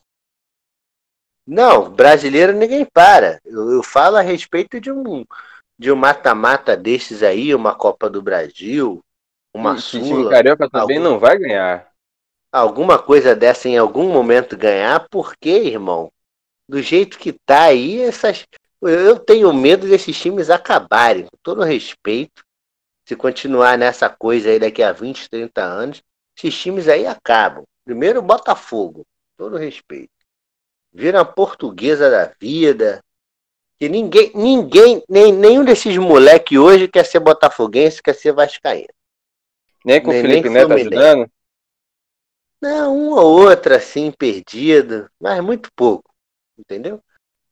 [1.46, 3.40] Não, brasileiro ninguém para.
[3.44, 5.24] Eu, eu falo a respeito de um
[5.78, 9.04] de um mata-mata desses aí, uma Copa do Brasil,
[9.52, 10.06] uma Sim, Sula.
[10.06, 11.90] time carioca também algum, não vai ganhar.
[12.52, 16.12] Alguma coisa dessa em algum momento ganhar, porque, irmão,
[16.68, 18.46] do jeito que tá aí, essas
[18.82, 22.44] eu tenho medo desses times acabarem, com todo respeito.
[23.06, 26.02] Se continuar nessa coisa aí daqui a 20, 30 anos,
[26.37, 27.64] esses times aí acabam.
[27.84, 29.06] Primeiro Botafogo,
[29.37, 30.10] todo respeito.
[30.92, 33.02] Vira a portuguesa da vida.
[33.78, 38.88] Que ninguém, ninguém, nem, nenhum desses moleque hoje quer ser botafoguense, quer ser vascaíno.
[39.84, 41.30] Nem com o Felipe Neto ajudando?
[42.62, 46.10] Não, um ou outro assim, perdido, mas muito pouco,
[46.56, 47.02] entendeu?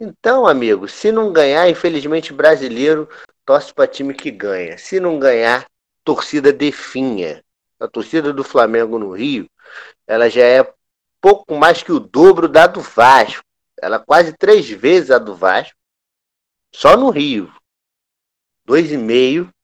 [0.04, 3.08] Então, amigo, se não ganhar, infelizmente brasileiro
[3.46, 4.76] torce para time que ganha.
[4.76, 5.64] Se não ganhar,
[6.02, 7.44] torcida definha.
[7.78, 9.48] A torcida do Flamengo no Rio,
[10.04, 10.74] ela já é
[11.20, 13.44] pouco mais que o dobro da do Vasco.
[13.80, 15.78] Ela é quase três vezes a do Vasco.
[16.74, 17.54] Só no Rio.
[18.64, 19.54] Dois e meio,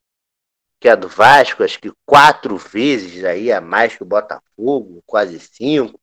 [0.78, 5.02] que é a do Vasco, acho que quatro vezes aí a mais que o Botafogo,
[5.04, 5.98] quase cinco.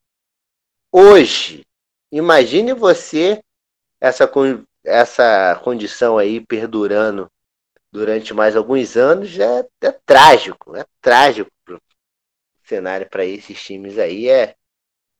[0.91, 1.65] Hoje,
[2.11, 3.41] imagine você
[3.99, 4.29] essa,
[4.83, 7.29] essa condição aí perdurando
[7.91, 11.49] durante mais alguns anos é, é trágico, é trágico.
[11.69, 11.79] O
[12.63, 14.55] cenário para esses times aí é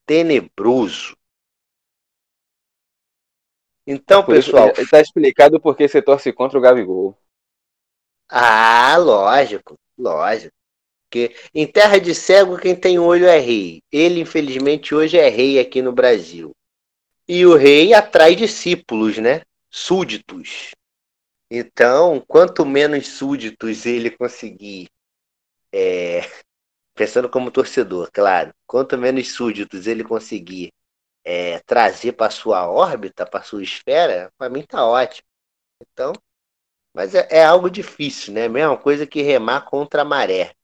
[0.04, 1.16] tenebroso.
[3.86, 4.72] Então, é pessoal.
[4.76, 7.16] Está explicado porque você torce contra o Gabigol.
[8.28, 10.54] Ah, lógico, lógico.
[11.08, 13.80] Porque em terra de cego, quem tem olho é rei.
[13.92, 16.52] Ele, infelizmente, hoje é rei aqui no Brasil.
[17.28, 19.42] E o rei atrai discípulos, né?
[19.70, 20.70] Súditos.
[21.50, 24.88] Então, quanto menos súditos ele conseguir,
[25.72, 26.20] é,
[26.94, 30.72] pensando como torcedor, claro, quanto menos súditos ele conseguir
[31.24, 35.26] é, trazer para sua órbita, para sua esfera, para mim tá ótimo.
[35.82, 36.12] Então,
[36.94, 38.48] mas é, é, algo difícil, né?
[38.48, 40.54] Mesma coisa que remar contra a maré.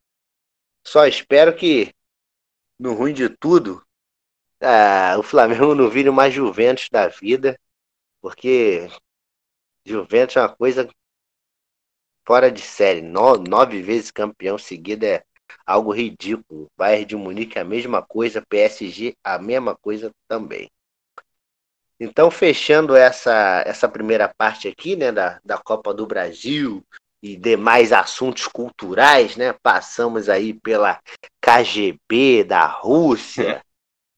[0.86, 1.94] Só espero que,
[2.78, 3.84] no ruim de tudo,
[4.62, 7.58] ah, o Flamengo não vire uma Juventus da vida,
[8.20, 8.88] porque
[9.84, 10.88] Juventus é uma coisa
[12.26, 13.02] fora de série.
[13.02, 15.24] Nove, nove vezes campeão seguida é
[15.66, 16.70] algo ridículo.
[16.76, 20.70] Bayern de Munique a mesma coisa, PSG a mesma coisa também.
[21.98, 26.84] Então, fechando essa, essa primeira parte aqui, né, da, da Copa do Brasil
[27.22, 31.00] e demais assuntos culturais, né, passamos aí pela
[31.40, 33.62] KGB da Rússia,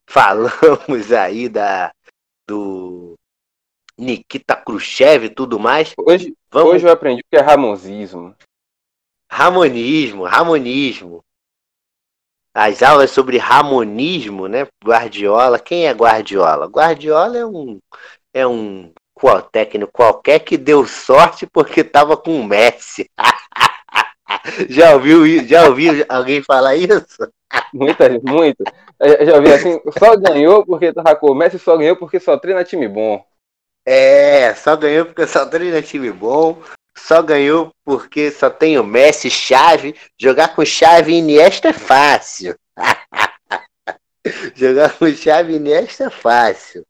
[0.08, 1.92] falamos aí da
[2.46, 3.14] do
[3.98, 5.92] Nikita Khrushchev e tudo mais.
[5.98, 6.74] Hoje, Vamos...
[6.74, 8.34] hoje eu aprendi o que é Ramonzismo.
[9.30, 11.24] Ramonismo, Ramonismo.
[12.52, 14.68] As aulas sobre Ramonismo, né?
[14.84, 15.58] Guardiola.
[15.58, 16.66] Quem é Guardiola?
[16.66, 17.80] Guardiola é um
[18.32, 23.10] é um qual, técnico qualquer que deu sorte porque estava com o Messi.
[24.68, 27.30] já ouviu já ouviu alguém falar isso?
[27.72, 28.64] Muita, muito.
[29.00, 32.88] Já ouvi assim, só ganhou porque com o Messi, só ganhou porque só treina time
[32.88, 33.24] bom.
[33.86, 36.62] É, só ganhou porque só treina time bom,
[36.96, 39.94] só ganhou porque só tem o Messi, Chave.
[40.18, 42.56] Jogar com Chave e Iniesta é fácil.
[44.54, 46.84] Jogar com Chave e Iniesta é fácil.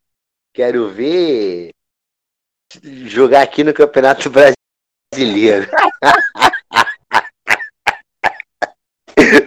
[0.53, 1.71] Quero ver
[3.05, 5.69] jogar aqui no Campeonato Brasileiro.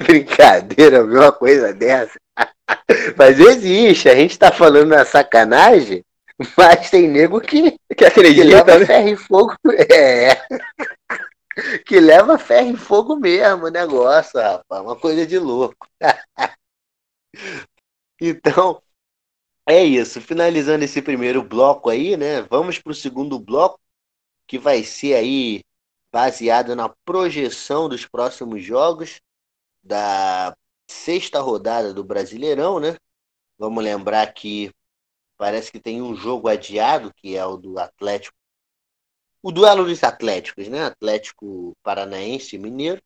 [0.08, 2.18] Brincadeira, uma coisa dessa.
[3.14, 6.02] Mas existe, a gente tá falando na sacanagem,
[6.56, 8.86] mas tem nego que, que acredita, que leva né?
[8.86, 9.54] ferro e fogo.
[9.90, 10.40] É.
[11.84, 14.80] Que leva ferro e fogo mesmo o negócio, rapaz.
[14.80, 15.88] Uma coisa de louco.
[18.20, 18.82] Então,
[19.68, 20.20] é isso.
[20.20, 22.42] Finalizando esse primeiro bloco aí, né?
[22.42, 23.78] Vamos para o segundo bloco,
[24.46, 25.60] que vai ser aí
[26.12, 29.20] baseado na projeção dos próximos jogos
[29.82, 30.56] da
[30.88, 32.96] sexta rodada do Brasileirão, né?
[33.58, 34.72] Vamos lembrar que
[35.36, 38.36] parece que tem um jogo adiado, que é o do Atlético.
[39.42, 40.84] O duelo dos Atléticos, né?
[40.84, 43.02] Atlético Paranaense e Mineiro.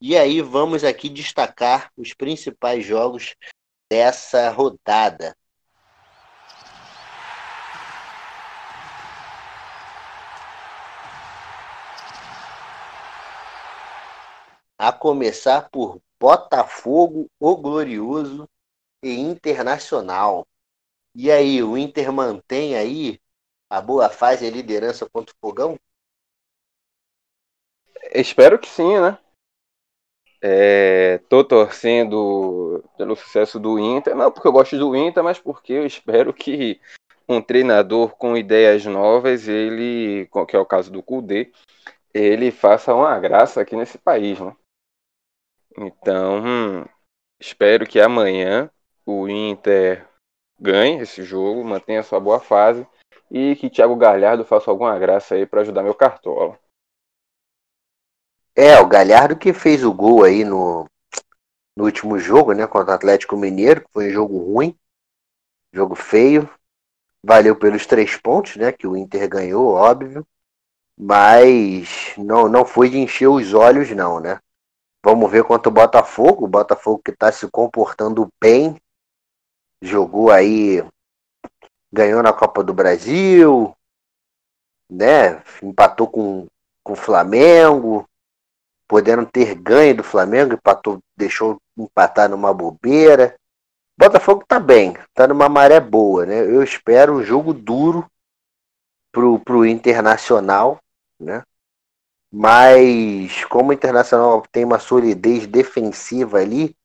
[0.00, 3.34] E aí vamos aqui destacar os principais jogos
[3.90, 5.36] dessa rodada.
[14.82, 18.48] A começar por Botafogo, o Glorioso
[19.04, 20.46] e Internacional.
[21.14, 23.20] E aí, o Inter mantém aí
[23.68, 25.78] a boa fase e liderança contra o Fogão?
[28.14, 29.18] Espero que sim, né?
[30.40, 35.74] É, tô torcendo pelo sucesso do Inter, não porque eu gosto do Inter, mas porque
[35.74, 36.80] eu espero que
[37.28, 41.52] um treinador com ideias novas, ele, que é o caso do Kudê,
[42.14, 44.56] ele faça uma graça aqui nesse país, né?
[45.76, 46.84] Então, hum,
[47.38, 48.70] espero que amanhã
[49.06, 50.06] o Inter
[50.58, 52.86] ganhe esse jogo, mantenha sua boa fase
[53.30, 56.58] e que Thiago Galhardo faça alguma graça aí para ajudar meu cartola.
[58.54, 60.86] É, o Galhardo que fez o gol aí no,
[61.76, 64.76] no último jogo, né, contra o Atlético Mineiro, que foi um jogo ruim,
[65.72, 66.48] jogo feio.
[67.22, 70.26] Valeu pelos três pontos, né, que o Inter ganhou, óbvio,
[70.98, 74.40] mas não, não foi de encher os olhos, não, né.
[75.02, 76.44] Vamos ver quanto o Botafogo.
[76.44, 78.76] O Botafogo que está se comportando bem.
[79.82, 80.84] Jogou aí.
[81.92, 83.74] Ganhou na Copa do Brasil.
[84.90, 85.42] Né?
[85.62, 86.46] Empatou com,
[86.84, 88.06] com o Flamengo.
[88.86, 90.54] Podendo ter ganho do Flamengo.
[90.54, 93.34] Empatou, deixou empatar numa bobeira.
[93.98, 94.96] Botafogo tá bem.
[95.14, 96.40] Tá numa maré boa, né?
[96.40, 98.06] Eu espero um jogo duro
[99.12, 100.78] pro, pro Internacional,
[101.18, 101.42] né?
[102.32, 106.76] Mas como o Internacional tem uma solidez defensiva ali,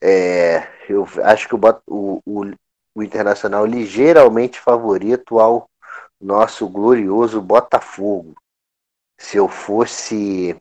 [0.00, 2.54] é, eu acho que o, o, o,
[2.94, 5.68] o Internacional ligeiramente favorito ao
[6.20, 8.34] nosso glorioso Botafogo.
[9.18, 10.56] Se eu fosse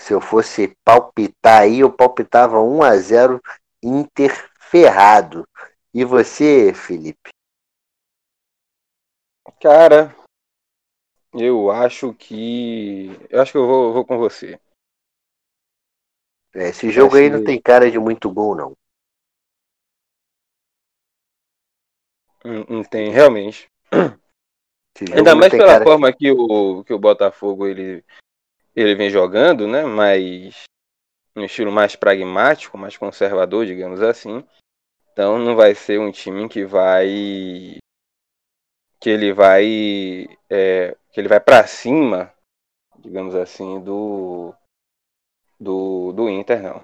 [0.00, 3.40] se eu fosse palpitar aí, eu palpitava 1 a 0
[3.82, 5.46] Inter ferrado.
[5.92, 7.30] E você, Felipe?
[9.60, 10.14] Cara,
[11.32, 13.08] eu acho que.
[13.28, 14.58] Eu acho que eu vou, vou com você.
[16.54, 18.76] É, esse jogo aí não tem cara de muito gol, não.
[22.44, 23.68] Não, não tem, realmente.
[25.14, 25.84] Ainda mais pela cara...
[25.84, 28.04] forma que o, que o Botafogo ele,
[28.74, 29.84] ele vem jogando, né?
[29.84, 30.64] Mas
[31.36, 34.44] um estilo mais pragmático, mais conservador, digamos assim.
[35.12, 37.78] Então não vai ser um time que vai
[39.00, 42.32] que ele vai é, que ele vai para cima,
[42.98, 44.54] digamos assim, do
[45.58, 46.82] do, do Inter, não.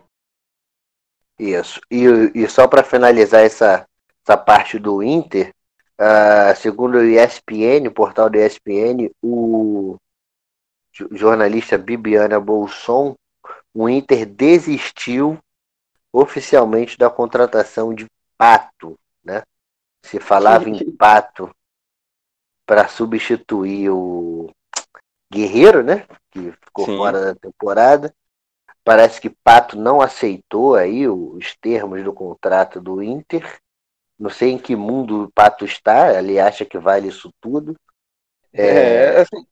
[1.39, 1.81] Isso.
[1.91, 2.05] E,
[2.35, 3.87] e só para finalizar essa,
[4.23, 5.53] essa parte do Inter,
[5.99, 9.97] uh, segundo o ESPN, o portal do ESPN, o
[11.13, 13.15] jornalista Bibiana Bolson,
[13.73, 15.39] o Inter desistiu
[16.13, 18.07] oficialmente da contratação de
[18.39, 19.43] Pato, né?
[20.03, 21.51] Se falava em Pato
[22.67, 24.51] para substituir o
[25.33, 26.07] Guerreiro, né?
[26.31, 26.97] Que ficou Sim.
[26.97, 28.13] fora da temporada.
[28.85, 33.61] Parece que Pato não aceitou aí os termos do contrato do Inter.
[34.19, 37.77] Não sei em que mundo o Pato está, ele acha que vale isso tudo.
[38.53, 39.47] É, é assim,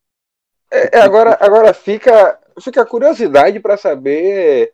[0.71, 4.73] é, é agora, agora fica, fica a curiosidade para saber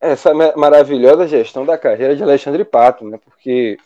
[0.00, 3.18] essa maravilhosa gestão da carreira de Alexandre Pato, né?
[3.18, 3.78] Porque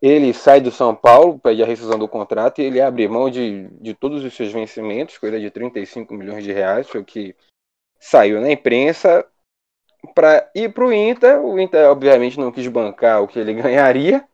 [0.00, 3.68] ele sai do São Paulo, pede a rescisão do contrato e ele abre mão de,
[3.80, 7.34] de todos os seus vencimentos, coisa de 35 milhões de reais, foi o que
[7.98, 9.26] saiu na imprensa,
[10.14, 11.40] para ir para o Inter.
[11.40, 14.26] O Inter, obviamente, não quis bancar o que ele ganharia.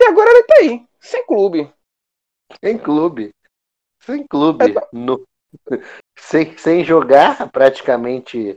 [0.00, 1.72] E agora ele está aí, sem clube.
[2.62, 3.30] Sem clube.
[4.00, 4.64] Sem clube.
[4.64, 5.24] É, no...
[6.18, 8.56] sem, sem jogar praticamente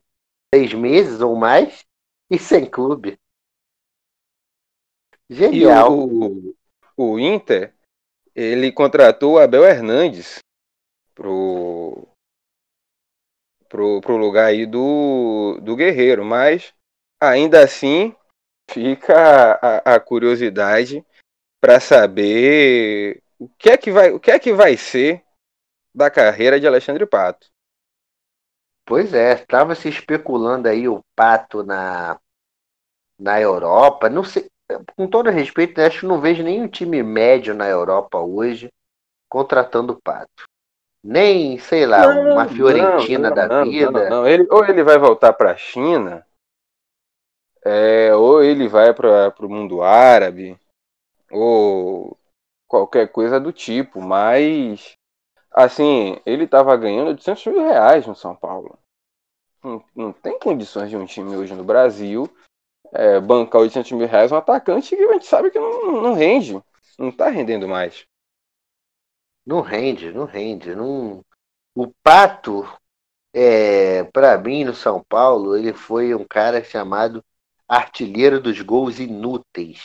[0.54, 1.86] seis meses ou mais
[2.30, 3.18] e sem clube.
[5.30, 5.92] Genial.
[5.92, 6.56] E o,
[6.96, 7.74] o Inter,
[8.36, 10.40] ele contratou o Abel Hernandes
[11.14, 12.08] pro,
[13.68, 16.74] pro, pro lugar aí do, do Guerreiro, mas
[17.22, 18.16] ainda assim
[18.70, 21.06] fica a, a curiosidade
[21.60, 25.24] para saber o que é que vai o que é que vai ser
[25.94, 27.48] da carreira de Alexandre Pato.
[28.86, 32.20] Pois é, estava se especulando aí o Pato na
[33.20, 34.48] na Europa, não sei,
[34.96, 38.72] com todo respeito, acho que não vejo nenhum time médio na Europa hoje
[39.30, 40.46] contratando o Pato.
[41.04, 44.10] Nem, sei lá, não, uma Fiorentina não, não, da vida.
[44.10, 46.26] Não, Ele, ou ele vai voltar para a China,
[47.64, 50.60] é, ou ele vai para o mundo árabe,
[51.32, 52.18] ou
[52.68, 54.02] qualquer coisa do tipo.
[54.02, 54.98] Mas,
[55.52, 58.78] assim, ele estava ganhando 800 mil reais no São Paulo.
[59.64, 62.30] Não, não tem condições de um time hoje no Brasil
[62.94, 66.62] é, bancar 800 mil reais um atacante que a gente sabe que não, não rende.
[66.98, 68.06] Não tá rendendo mais.
[69.46, 70.76] Não rende, não rende.
[70.76, 71.24] Não...
[71.76, 72.68] O Pato,
[73.34, 77.24] é, para mim, no São Paulo, ele foi um cara chamado
[77.68, 79.84] artilheiro dos gols inúteis.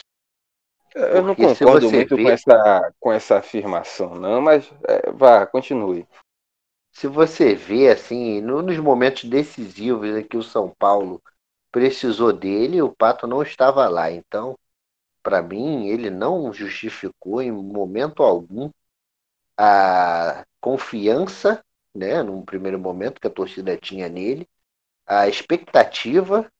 [0.94, 2.22] Eu Porque não concordo muito vê...
[2.22, 6.06] com, essa, com essa afirmação, não, mas é, vá, continue.
[6.92, 11.22] Se você vê, assim, no, nos momentos decisivos em que o São Paulo
[11.72, 14.12] precisou dele, o Pato não estava lá.
[14.12, 14.56] Então,
[15.22, 18.70] para mim, ele não justificou em momento algum
[19.56, 21.64] a confiança,
[21.94, 24.48] né, num primeiro momento que a torcida tinha nele,
[25.06, 26.50] a expectativa,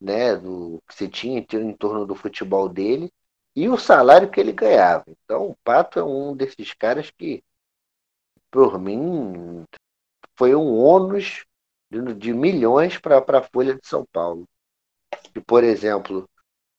[0.00, 3.12] né, do que se tinha em torno do futebol dele
[3.56, 5.04] e o salário que ele ganhava.
[5.08, 7.42] Então, o Pato é um desses caras que,
[8.50, 9.64] por mim,
[10.36, 11.44] foi um ônus
[12.02, 14.44] de, de milhões para a Folha de São Paulo.
[15.34, 16.28] E, por exemplo,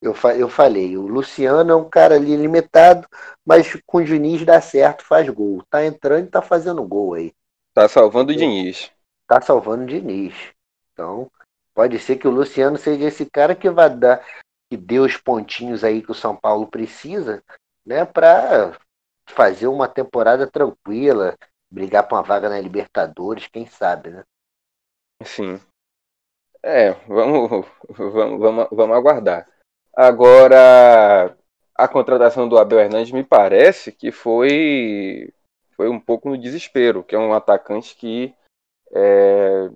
[0.01, 3.07] eu, fa eu falei, o Luciano é um cara ali limitado,
[3.45, 5.63] mas com o Diniz dá certo, faz gol.
[5.69, 7.33] Tá entrando e tá fazendo gol aí.
[7.73, 8.91] Tá salvando o Diniz.
[9.27, 10.33] Tá salvando o Diniz.
[10.93, 11.29] Então,
[11.73, 14.25] pode ser que o Luciano seja esse cara que vai dar,
[14.69, 17.43] que dê os pontinhos aí que o São Paulo precisa,
[17.85, 18.77] né, para
[19.27, 21.35] fazer uma temporada tranquila,
[21.69, 24.23] brigar por uma vaga na Libertadores, quem sabe, né?
[25.23, 25.59] Sim.
[26.63, 29.47] É, vamos, vamos, vamos, vamos aguardar.
[29.95, 31.37] Agora,
[31.75, 35.31] a contratação do Abel Hernandes me parece que foi,
[35.75, 38.33] foi um pouco no desespero, que é um atacante que
[38.91, 39.69] é,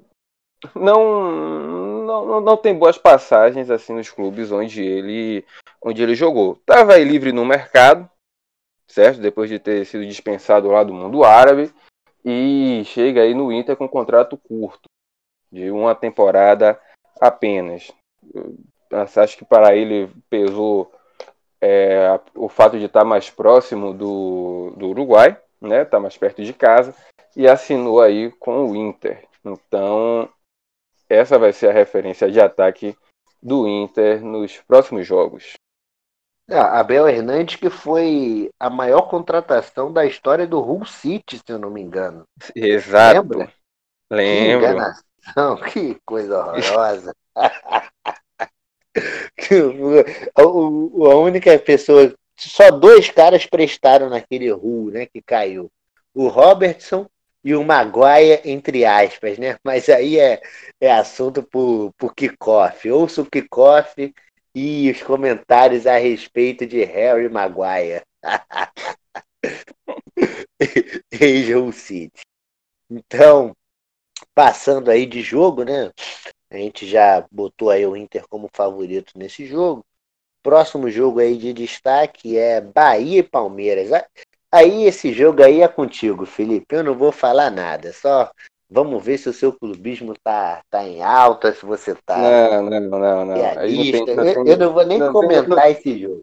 [0.76, 5.46] não, não, não tem boas passagens assim nos clubes onde ele,
[5.82, 6.54] onde ele jogou.
[6.54, 8.10] Estava aí livre no mercado,
[8.88, 9.22] certo?
[9.22, 11.74] Depois de ter sido dispensado lá do mundo árabe
[12.26, 14.89] e chega aí no Inter com um contrato curto
[15.52, 16.80] de uma temporada
[17.20, 17.91] apenas.
[18.91, 20.91] Acho que para ele pesou
[21.62, 25.84] é, o fato de estar mais próximo do, do Uruguai, né?
[25.84, 26.95] Estar mais perto de casa
[27.36, 29.28] e assinou aí com o Inter.
[29.43, 30.30] Então
[31.10, 32.95] essa vai ser a referência de ataque
[33.41, 35.54] do Inter nos próximos jogos.
[36.52, 41.60] Ah, Abel Hernandes, que foi a maior contratação da história do Hull City, se eu
[41.60, 42.24] não me engano.
[42.56, 43.22] Exato.
[43.22, 43.54] Lembra?
[44.12, 44.78] Lembro.
[45.36, 47.16] Não, que coisa horrorosa.
[50.36, 55.72] a única pessoa, só dois caras prestaram naquele Ru, né, que caiu.
[56.14, 57.08] O Robertson
[57.44, 59.58] e o Maguire, entre aspas, né?
[59.64, 60.42] Mas aí é,
[60.82, 62.90] é assunto pro, pro kickoff.
[62.92, 64.14] Ouça o kickoff
[64.54, 68.04] e os comentários a respeito de Harry Maguire.
[71.12, 72.22] Ex City.
[72.90, 73.56] Então,
[74.40, 75.92] passando aí de jogo, né?
[76.50, 79.84] A gente já botou aí o Inter como favorito nesse jogo.
[80.42, 83.90] Próximo jogo aí de destaque é Bahia e Palmeiras.
[84.50, 86.74] Aí esse jogo aí é contigo, Felipe.
[86.74, 88.32] Eu não vou falar nada, só
[88.70, 92.18] vamos ver se o seu clubismo tá, tá em alta, se você tá.
[92.18, 93.46] Não, não, não, não.
[93.58, 96.22] Aí não tem, não eu, eu, não vou nem não comentar tem, esse jogo.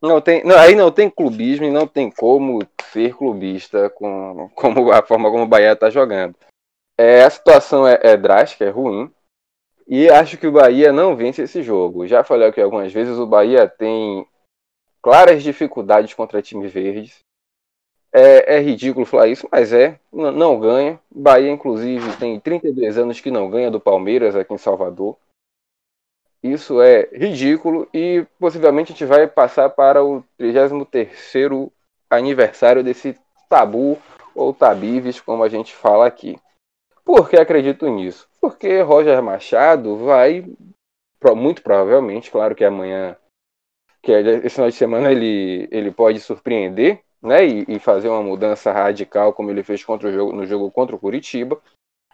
[0.00, 5.02] Não tem, aí não tem clubismo e não tem como ser clubista com como a
[5.02, 6.34] forma como o Bahia tá jogando.
[6.98, 9.12] É, a situação é, é drástica, é ruim.
[9.86, 12.06] E acho que o Bahia não vence esse jogo.
[12.06, 14.26] Já falei aqui algumas vezes, o Bahia tem
[15.02, 17.18] claras dificuldades contra times verdes.
[18.12, 19.98] É, é ridículo falar isso, mas é.
[20.12, 21.00] Não, não ganha.
[21.10, 25.18] Bahia, inclusive, tem 32 anos que não ganha do Palmeiras aqui em Salvador.
[26.42, 31.72] Isso é ridículo e possivelmente a gente vai passar para o 33º
[32.08, 33.18] aniversário desse
[33.48, 33.98] tabu
[34.34, 36.38] ou tabives, como a gente fala aqui.
[37.04, 38.26] Por que acredito nisso?
[38.40, 40.44] Porque Roger Machado vai,
[41.36, 43.16] muito provavelmente, claro que amanhã,
[44.02, 48.22] que é esse final de semana ele, ele pode surpreender, né, e, e fazer uma
[48.22, 51.60] mudança radical como ele fez contra o jogo, no jogo contra o Curitiba,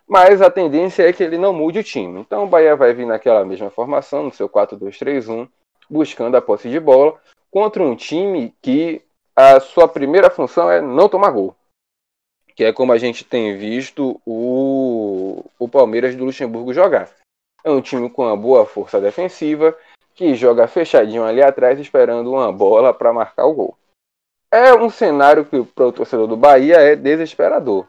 [0.09, 2.21] mas a tendência é que ele não mude o time.
[2.21, 5.49] Então o Bahia vai vir naquela mesma formação, no seu 4-2-3-1,
[5.89, 7.17] buscando a posse de bola,
[7.51, 9.03] contra um time que
[9.37, 11.57] a sua primeira função é não tomar gol
[12.61, 17.09] que é como a gente tem visto o, o Palmeiras do Luxemburgo jogar.
[17.65, 19.75] É um time com uma boa força defensiva,
[20.15, 23.79] que joga fechadinho ali atrás, esperando uma bola para marcar o gol.
[24.53, 27.89] É um cenário que para o torcedor do Bahia é desesperador.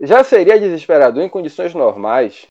[0.00, 2.48] Já seria desesperador em condições normais.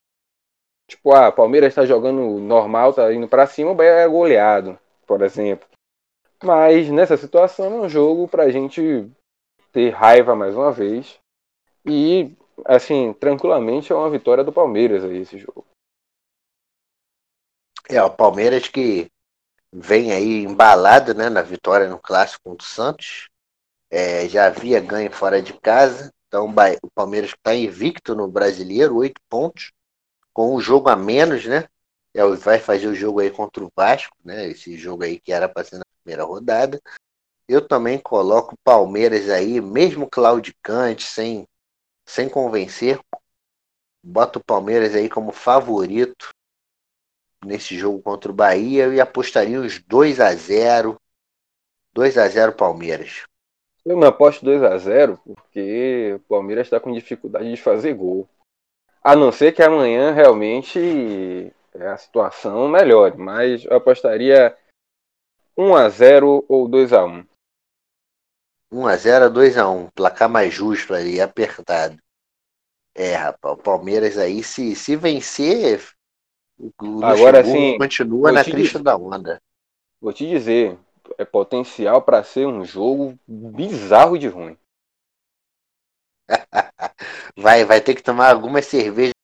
[0.88, 5.20] Tipo, ah, Palmeiras está jogando normal, está indo para cima, o Bahia é goleado, por
[5.20, 5.68] exemplo.
[6.42, 9.06] Mas nessa situação é um jogo para a gente
[9.70, 11.19] ter raiva mais uma vez
[11.84, 15.66] e, assim, tranquilamente é uma vitória do Palmeiras aí esse jogo.
[17.88, 19.10] É, o Palmeiras que
[19.72, 23.28] vem aí embalado né, na vitória no clássico contra o Santos.
[23.90, 26.12] É, já havia ganho fora de casa.
[26.28, 26.48] Então
[26.82, 29.72] o Palmeiras está invicto no brasileiro, oito pontos,
[30.32, 31.66] com um jogo a menos, né?
[32.14, 34.48] É, vai fazer o jogo aí contra o Vasco, né?
[34.48, 36.80] Esse jogo aí que era para ser na primeira rodada.
[37.48, 41.48] Eu também coloco o Palmeiras aí, mesmo claudicante, sem
[42.10, 42.98] sem convencer.
[44.02, 46.30] Bota o Palmeiras aí como favorito
[47.44, 51.00] nesse jogo contra o Bahia e apostaria uns 2 a 0
[51.92, 53.24] 2 a 0 Palmeiras.
[53.84, 58.28] Eu não aposto 2 a 0 porque o Palmeiras está com dificuldade de fazer gol.
[59.02, 64.56] A não ser que amanhã realmente a situação melhore, mas eu apostaria
[65.56, 67.29] 1 a 0 ou 2 a 1.
[68.72, 69.90] 1x0 2x1.
[69.94, 71.98] Placar mais justo ali, apertado.
[72.94, 75.82] É, rapaz, o Palmeiras aí, se, se vencer,
[76.58, 79.40] o Agora sim, continua na crista da onda.
[80.00, 80.78] Vou te dizer,
[81.16, 84.56] é potencial para ser um jogo bizarro de ruim.
[87.36, 89.14] vai, vai ter que tomar algumas cervejas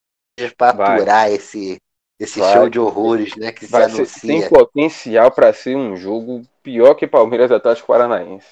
[0.57, 1.81] para aturar esse,
[2.19, 3.53] esse show de horrores, né?
[3.53, 4.21] Que vai se anuncia.
[4.21, 8.49] Ser, tem potencial para ser um jogo pior que Palmeiras Atlético Paranaense.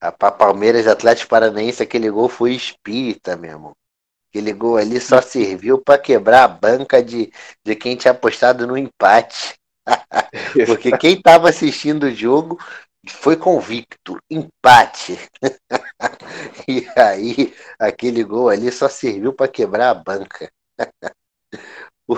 [0.00, 3.72] A Palmeiras Atlético Paranaense, aquele gol foi espírita, meu irmão.
[4.30, 7.32] Aquele gol ali só serviu para quebrar a banca de,
[7.64, 9.58] de quem tinha apostado no empate.
[10.66, 12.58] Porque quem estava assistindo o jogo
[13.08, 15.18] foi convicto, empate.
[16.68, 20.48] e aí, aquele gol ali só serviu para quebrar a banca.
[22.06, 22.16] o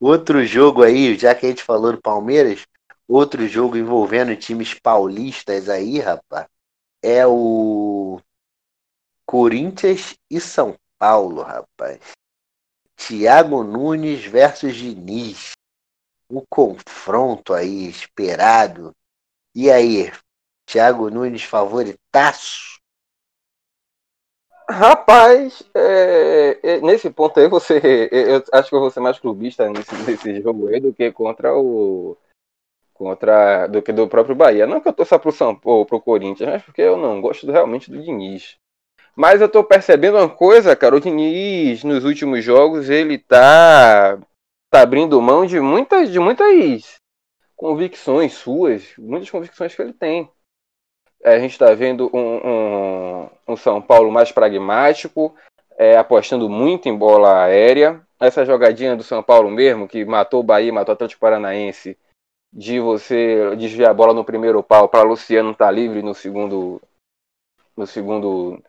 [0.00, 2.66] outro jogo aí, já que a gente falou do Palmeiras,
[3.06, 6.46] outro jogo envolvendo times paulistas aí, rapaz
[7.02, 8.20] é o
[9.26, 12.00] Corinthians e São Paulo, rapaz.
[12.96, 15.52] Thiago Nunes versus Diniz.
[16.28, 18.94] O confronto aí esperado.
[19.54, 20.12] E aí,
[20.66, 22.78] Thiago Nunes favoritaço?
[24.68, 28.08] Rapaz, é, é, nesse ponto aí você.
[28.12, 31.56] Eu acho que eu vou ser mais clubista nesse, nesse jogo aí do que contra
[31.56, 32.16] o,
[33.00, 34.66] contra do que do próprio Bahia.
[34.66, 37.90] Não que eu torça pro São Paulo, pro Corinthians, mas porque eu não gosto realmente
[37.90, 38.58] do Diniz.
[39.16, 44.18] Mas eu tô percebendo uma coisa, cara, o Diniz nos últimos jogos, ele tá
[44.70, 47.00] tá abrindo mão de muitas de muitas
[47.56, 50.28] convicções suas, muitas convicções que ele tem.
[51.24, 55.34] É, a gente está vendo um, um, um, São Paulo mais pragmático,
[55.78, 58.02] é, apostando muito em bola aérea.
[58.20, 61.96] Essa jogadinha do São Paulo mesmo, que matou o Bahia, matou o Atlético Paranaense,
[62.52, 66.80] de você desviar a bola no primeiro pau para Luciano estar tá livre no segundo
[67.76, 68.62] no segundo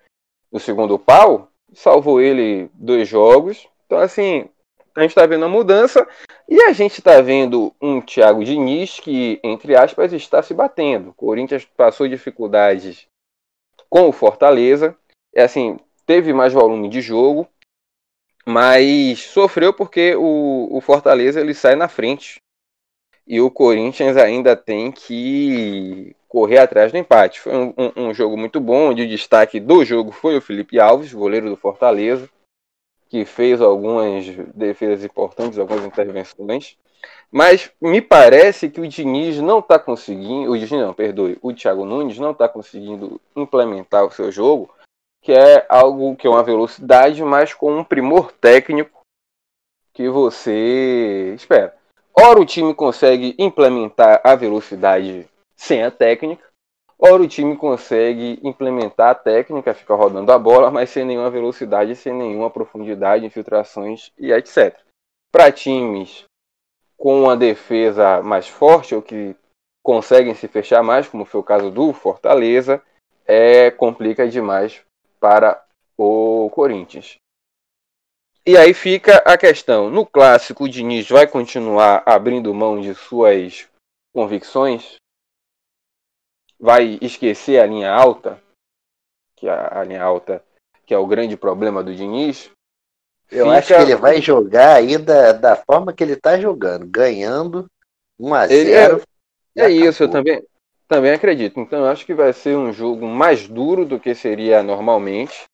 [0.52, 3.68] no segundo pau, salvou ele dois jogos.
[3.86, 4.50] Então assim,
[4.96, 6.08] a gente está vendo a mudança
[6.48, 11.10] e a gente está vendo um Thiago Diniz que, entre aspas, está se batendo.
[11.10, 13.08] O Corinthians passou dificuldades
[13.90, 14.96] com o Fortaleza.
[15.34, 17.48] É assim, teve mais volume de jogo,
[18.46, 22.41] mas sofreu porque o, o Fortaleza ele sai na frente
[23.28, 27.40] e o Corinthians ainda tem que correr atrás do empate.
[27.40, 30.80] Foi um, um, um jogo muito bom, onde o destaque do jogo foi o Felipe
[30.80, 32.30] Alves, goleiro do Fortaleza.
[33.10, 36.78] que fez algumas defesas importantes, algumas intervenções.
[37.30, 41.86] Mas me parece que o Diniz não está conseguindo, o Diniz não, perdoe, o Thiago
[41.86, 44.74] Nunes não está conseguindo implementar o seu jogo,
[45.22, 49.02] que é algo que é uma velocidade, mas com um primor técnico
[49.94, 51.81] que você espera.
[52.14, 56.44] Ora o time consegue implementar a velocidade sem a técnica,
[57.00, 61.96] ora o time consegue implementar a técnica, fica rodando a bola, mas sem nenhuma velocidade,
[61.96, 64.78] sem nenhuma profundidade, infiltrações e etc.
[65.32, 66.26] Para times
[66.98, 69.36] com uma defesa mais forte ou que
[69.84, 72.82] conseguem se fechar mais, como foi o caso do Fortaleza,
[73.26, 74.82] é complica demais
[75.20, 75.64] para
[75.98, 77.16] o Corinthians.
[78.46, 83.68] E aí fica a questão: no clássico, o Diniz vai continuar abrindo mão de suas
[84.14, 84.96] convicções?
[86.60, 88.42] Vai esquecer a linha alta?
[89.36, 90.44] Que a, a linha alta
[90.92, 92.52] que é o grande problema do Diniz?
[93.32, 93.58] Eu Fica...
[93.58, 97.66] acho que ele vai jogar ainda da forma que ele está jogando, ganhando
[98.20, 99.02] 1 a 0
[99.56, 100.44] É, é isso, eu também,
[100.90, 101.62] também acredito.
[101.62, 105.46] Então eu acho que vai ser um jogo mais duro do que seria normalmente.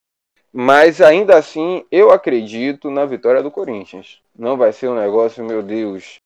[0.60, 4.20] Mas ainda assim, eu acredito na vitória do Corinthians.
[4.36, 6.18] Não vai ser um negócio, meu Deus,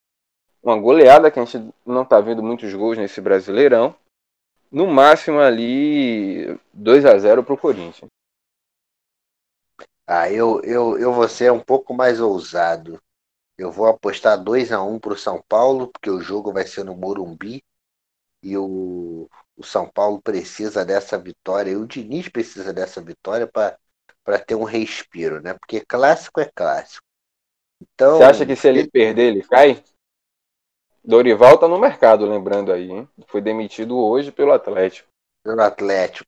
[0.64, 3.94] uma goleada que a gente não está vendo muitos gols nesse Brasileirão.
[4.72, 8.10] No máximo ali 2 a 0 para o Corinthians.
[10.08, 13.02] Ah, eu, eu, eu vou ser um pouco mais ousado.
[13.58, 16.86] Eu vou apostar 2 a 1 para o São Paulo, porque o jogo vai ser
[16.86, 17.62] no Morumbi.
[18.42, 21.72] E o, o São Paulo precisa dessa vitória.
[21.72, 23.78] E o Diniz precisa dessa vitória para
[24.46, 25.54] ter um respiro, né?
[25.54, 27.06] Porque clássico é clássico.
[27.82, 29.84] Então, Você acha que se ele perder, ele cai?
[31.04, 33.10] Dorival tá no mercado, lembrando aí, hein?
[33.28, 35.10] Foi demitido hoje pelo Atlético.
[35.44, 36.26] Pelo Atlético.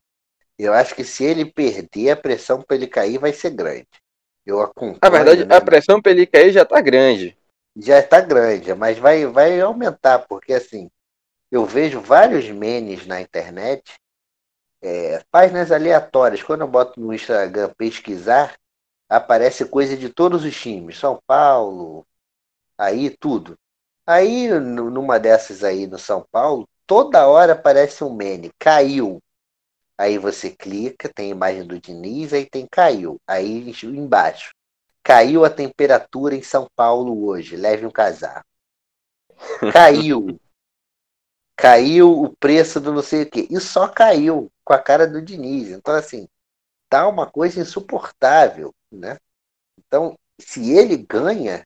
[0.58, 3.88] Eu acho que se ele perder, a pressão para ele cair vai ser grande.
[4.46, 5.00] Eu acompanho.
[5.02, 5.56] Na verdade, né?
[5.56, 7.38] a pressão para ele cair já está grande.
[7.76, 10.90] Já está grande, mas vai, vai aumentar, porque assim,
[11.52, 13.94] eu vejo vários memes na internet,
[14.84, 16.44] é, páginas aleatórias.
[16.44, 18.56] Quando eu boto no Instagram pesquisar,
[19.10, 22.06] aparece coisa de todos os times, São Paulo,
[22.78, 23.58] aí tudo.
[24.06, 29.22] Aí, numa dessas aí no São Paulo, toda hora aparece um meme, caiu,
[29.98, 33.22] Aí você clica, tem a imagem do Diniz, aí tem caiu.
[33.28, 34.52] Aí embaixo.
[35.04, 38.46] Caiu a temperatura em São Paulo hoje, leve um casaco.
[39.74, 40.40] Caiu.
[41.56, 43.48] caiu o preço do não sei o quê.
[43.50, 45.70] E só caiu com a cara do Diniz.
[45.70, 46.28] Então, assim,
[46.90, 49.18] tá uma coisa insuportável, né?
[49.78, 51.66] Então, se ele ganha,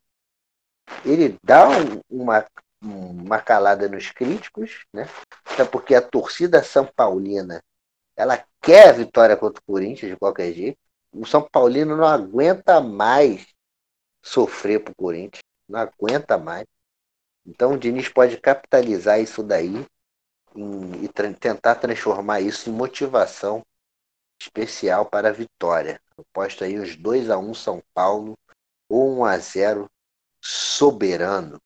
[1.05, 2.45] ele dá um, uma,
[2.81, 5.07] uma calada nos críticos, né?
[5.45, 7.63] Até porque a torcida São Paulina
[8.15, 10.77] ela quer a vitória contra o Corinthians de qualquer jeito.
[11.13, 13.47] O São Paulino não aguenta mais
[14.21, 15.43] sofrer pro Corinthians.
[15.69, 16.65] Não aguenta mais.
[17.45, 19.85] Então o Diniz pode capitalizar isso daí
[21.01, 23.63] e tra tentar transformar isso em motivação
[24.41, 26.01] especial para a vitória.
[26.17, 28.37] Eu posto aí os 2 a 1 São Paulo
[28.89, 29.89] ou 1 a 0
[30.41, 31.59] soberano.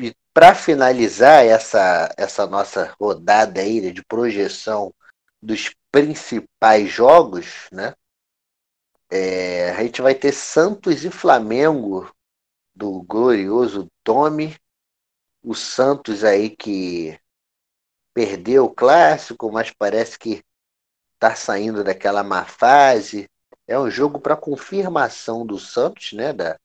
[0.00, 4.92] E para finalizar essa, essa nossa rodada aí de projeção
[5.40, 7.94] dos principais jogos, né?
[9.10, 12.10] É, a gente vai ter Santos e Flamengo
[12.74, 14.56] do glorioso Tome.
[15.44, 17.16] O Santos aí que
[18.14, 20.42] perdeu o clássico, mas parece que
[21.14, 23.28] está saindo daquela má fase.
[23.66, 26.32] É um jogo para confirmação do Santos, né?
[26.32, 26.58] Da,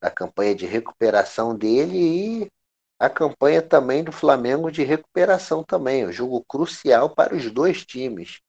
[0.00, 1.98] da campanha de recuperação dele
[2.44, 2.50] e
[2.98, 8.40] a campanha também do Flamengo de recuperação também, um jogo crucial para os dois times.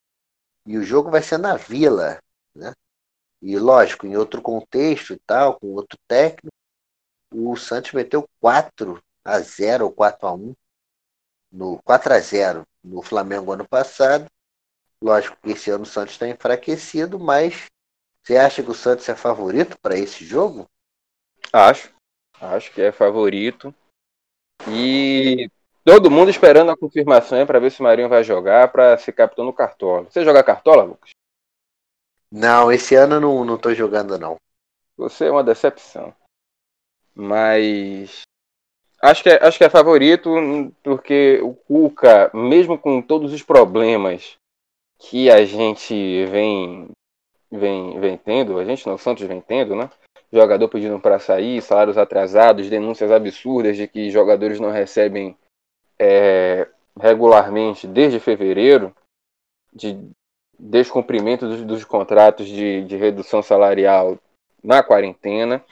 [0.66, 2.20] E o jogo vai ser na Vila,
[2.56, 2.74] né?
[3.42, 6.56] E lógico, em outro contexto e tal, com outro técnico,
[7.34, 10.56] o Santos meteu 4 a 0 ou 4 a 1
[11.52, 14.28] no 4 a 0 no Flamengo ano passado.
[15.02, 17.66] Lógico que esse ano o Santos está enfraquecido, mas
[18.24, 20.66] você acha que o Santos é favorito para esse jogo?
[21.52, 21.94] Acho.
[22.40, 23.74] Acho que é favorito.
[24.68, 25.50] E
[25.84, 29.46] todo mundo esperando a confirmação para ver se o Marinho vai jogar para ser capitão
[29.46, 30.10] no Cartola.
[30.10, 31.12] Você joga Cartola, Lucas?
[32.32, 34.38] Não, esse ano não, não tô jogando, não.
[34.98, 36.14] Você é uma decepção.
[37.14, 38.22] Mas.
[39.06, 40.32] Acho que, é, acho que é favorito,
[40.84, 44.38] porque o Cuca, mesmo com todos os problemas
[44.98, 46.88] que a gente vem,
[47.52, 49.90] vem, vem tendo, a gente não, o Santos vem tendo, né?
[50.32, 55.38] jogador pedindo para sair, salários atrasados, denúncias absurdas de que jogadores não recebem
[56.00, 56.68] é,
[57.00, 58.94] regularmente desde fevereiro,
[59.74, 59.98] de
[60.58, 64.18] descumprimento dos, dos contratos de, de redução salarial
[64.64, 65.64] na quarentena.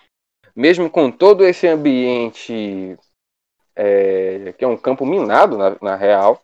[0.56, 2.96] Mesmo com todo esse ambiente
[3.76, 6.44] é, que é um campo minado na, na, real,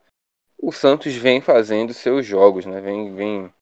[0.58, 2.82] o Santos vem fazendo seus jogos, né?
[2.82, 3.54] vem, vem,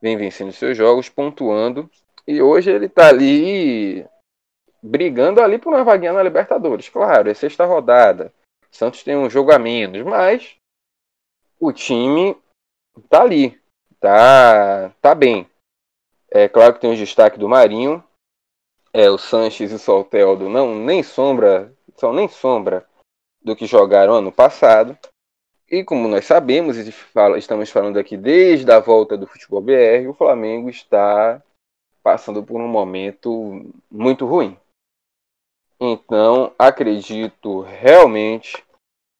[0.00, 1.88] vem vencendo seus jogos, pontuando.
[2.26, 4.06] E hoje ele está ali
[4.82, 6.88] brigando ali por uma vaguinha na Libertadores.
[6.88, 8.32] Claro, é sexta rodada.
[8.70, 10.56] Santos tem um jogo a menos, mas
[11.58, 12.36] o time
[13.08, 13.60] tá ali,
[13.98, 15.48] tá, tá bem.
[16.30, 18.02] É claro que tem o destaque do Marinho,
[18.92, 22.88] é o Sanches e o Solteldo não nem sombra, são nem sombra
[23.42, 24.96] do que jogaram ano passado.
[25.70, 26.92] E como nós sabemos, e
[27.38, 31.40] estamos falando aqui desde a volta do futebol BR, o Flamengo está
[32.02, 34.58] passando por um momento muito ruim.
[35.80, 38.62] Então, acredito realmente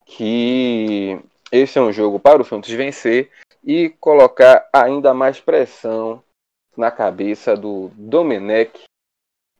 [0.05, 1.19] que
[1.51, 3.31] esse é um jogo para o Santos vencer
[3.63, 6.21] e colocar ainda mais pressão
[6.75, 8.83] na cabeça do Domenech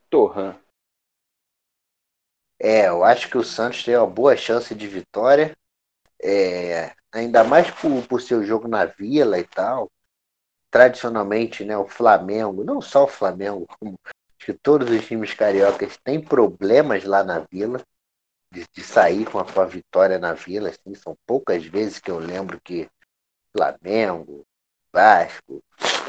[0.09, 0.55] Torran.
[2.63, 5.57] É, eu acho que o Santos tem uma boa chance de vitória.
[6.21, 9.89] É, ainda mais por, por seu jogo na Vila e tal.
[10.69, 13.99] Tradicionalmente, né, o Flamengo, não só o Flamengo, como
[14.37, 17.83] que todos os times cariocas têm problemas lá na Vila
[18.51, 20.69] de, de sair com a, com a vitória na Vila.
[20.69, 22.87] Assim, são poucas vezes que eu lembro que
[23.57, 24.45] Flamengo,
[24.93, 25.63] Vasco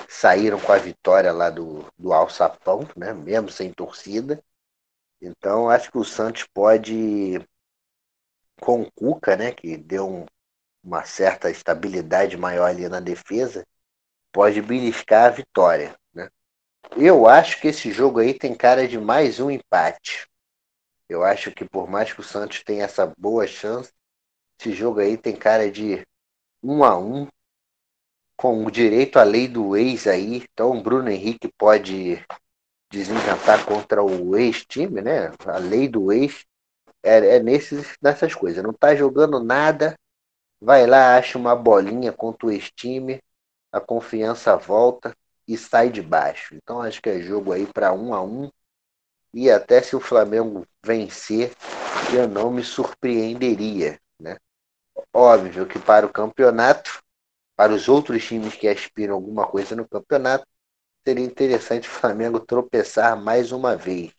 [0.06, 4.42] saíram com a vitória lá do, do Alçapão, né, mesmo sem torcida.
[5.24, 7.38] Então, acho que o Santos pode,
[8.60, 10.26] com o Cuca, né, que deu um,
[10.82, 13.64] uma certa estabilidade maior ali na defesa,
[14.32, 15.96] pode beliscar a vitória.
[16.12, 16.28] Né?
[16.96, 20.26] Eu acho que esse jogo aí tem cara de mais um empate.
[21.08, 23.92] Eu acho que por mais que o Santos tenha essa boa chance,
[24.58, 26.04] esse jogo aí tem cara de
[26.60, 27.28] um a um,
[28.36, 30.44] com o direito à lei do ex aí.
[30.52, 32.24] Então o Bruno Henrique pode
[32.92, 35.32] desencantar contra o ex-time, né?
[35.46, 36.44] A lei do ex
[37.02, 38.62] é, é nesses, nessas coisas.
[38.62, 39.98] Não tá jogando nada,
[40.60, 43.20] vai lá, acha uma bolinha contra o ex-time,
[43.72, 45.16] a confiança volta
[45.48, 46.54] e sai de baixo.
[46.54, 48.50] Então acho que é jogo aí para um a um.
[49.32, 51.52] E até se o Flamengo vencer,
[52.14, 53.98] eu não me surpreenderia.
[54.20, 54.36] Né?
[55.14, 57.02] Óbvio que para o campeonato,
[57.56, 60.46] para os outros times que aspiram alguma coisa no campeonato,
[61.06, 64.12] seria interessante o Flamengo tropeçar mais uma vez.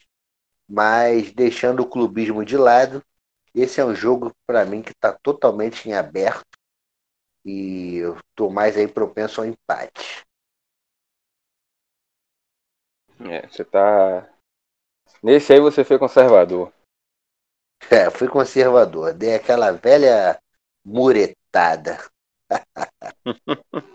[0.68, 3.04] Mas deixando o clubismo de lado,
[3.54, 6.46] esse é um jogo para mim que está totalmente em aberto
[7.46, 10.24] e eu estou mais aí propenso ao empate.
[13.20, 14.30] É, você tá.
[15.22, 16.72] Nesse aí você foi conservador.
[17.90, 19.14] É, fui conservador.
[19.14, 20.40] Dei aquela velha
[20.84, 21.98] muretada.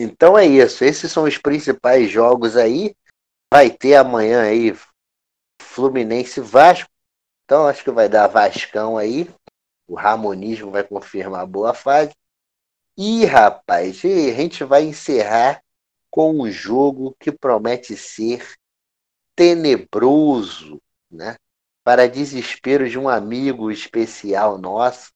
[0.00, 0.84] Então é isso.
[0.84, 2.94] Esses são os principais jogos aí.
[3.52, 4.72] Vai ter amanhã aí
[5.60, 6.88] Fluminense Vasco.
[7.44, 9.28] Então acho que vai dar Vascão aí.
[9.88, 12.12] O Ramonismo vai confirmar a boa fase.
[12.96, 15.60] E rapaz, a gente vai encerrar
[16.08, 18.54] com um jogo que promete ser
[19.34, 20.80] tenebroso,
[21.10, 21.36] né?
[21.82, 25.10] Para desespero de um amigo especial nosso,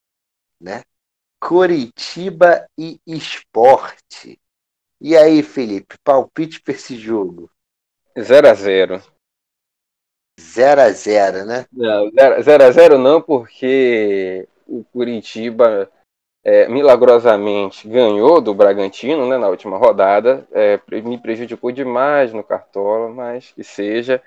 [0.60, 0.82] né?
[1.38, 4.41] Coritiba e Esporte.
[5.04, 7.50] E aí, Felipe, palpite para esse jogo?
[8.16, 9.02] 0x0.
[10.40, 11.66] 0x0, né?
[11.72, 15.90] Não, 0x0 não, porque o Curitiba
[16.44, 20.46] é, milagrosamente ganhou do Bragantino né, na última rodada.
[20.52, 24.22] É, me prejudicou demais no Cartola, mas que seja.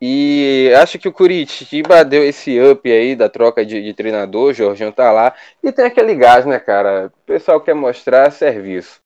[0.00, 4.54] E acho que o Curitiba deu esse up aí da troca de, de treinador, o
[4.54, 5.34] Jorginho tá lá.
[5.60, 7.06] E tem aquele gás, né, cara?
[7.06, 9.02] O pessoal quer mostrar serviço.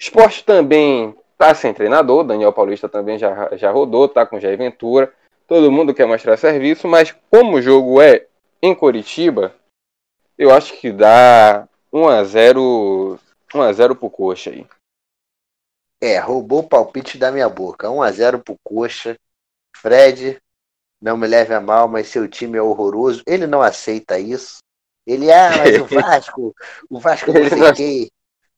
[0.00, 5.12] Esporte também está sem treinador, Daniel Paulista também já, já rodou, está com Jair Ventura.
[5.46, 8.26] Todo mundo quer mostrar serviço, mas como o jogo é
[8.62, 9.54] em Curitiba,
[10.38, 13.20] eu acho que dá 1 a 0
[13.54, 14.66] 1 a 0 pro Coxa aí.
[16.00, 17.90] É, roubou o palpite da minha boca.
[17.90, 19.16] 1 a 0 pro Coxa.
[19.76, 20.40] Fred,
[21.00, 23.22] não me leve a mal, mas seu time é horroroso.
[23.26, 24.58] Ele não aceita isso.
[25.06, 26.54] Ele, ah, mas o Vasco,
[26.88, 28.10] o Vasco não sei quem.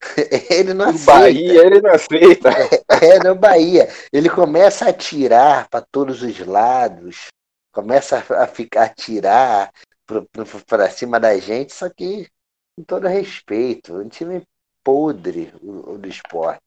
[0.50, 1.12] Ele não aceita.
[1.12, 2.50] Bahia, ele não aceita.
[2.50, 3.88] É, é, no Bahia.
[4.12, 7.28] Ele começa a atirar para todos os lados,
[7.72, 9.72] começa a ficar atirar
[10.66, 12.28] para cima da gente, só que
[12.76, 14.42] com todo respeito, um time
[14.82, 16.62] podre o, o do esporte.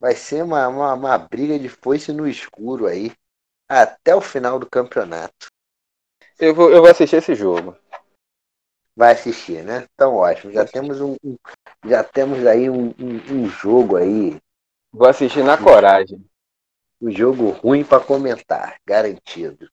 [0.00, 3.12] Vai ser uma, uma, uma briga de foice no escuro aí,
[3.68, 5.48] até o final do campeonato.
[6.38, 7.76] Eu vou, eu vou assistir esse jogo.
[8.96, 9.86] Vai assistir, né?
[9.92, 10.50] Então ótimo.
[10.52, 11.16] Já temos um,
[11.84, 14.40] já temos aí um, um, um, jogo aí.
[14.90, 16.24] Vou assistir na coragem.
[17.00, 19.70] Um jogo ruim para comentar, garantido.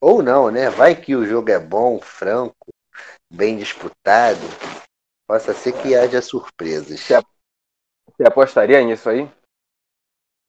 [0.00, 0.70] Ou não, né?
[0.70, 2.68] Vai que o jogo é bom, franco,
[3.28, 4.38] bem disputado.
[5.26, 7.00] Possa ser que haja surpresas.
[7.00, 7.20] Você,
[8.06, 9.28] você apostaria nisso aí?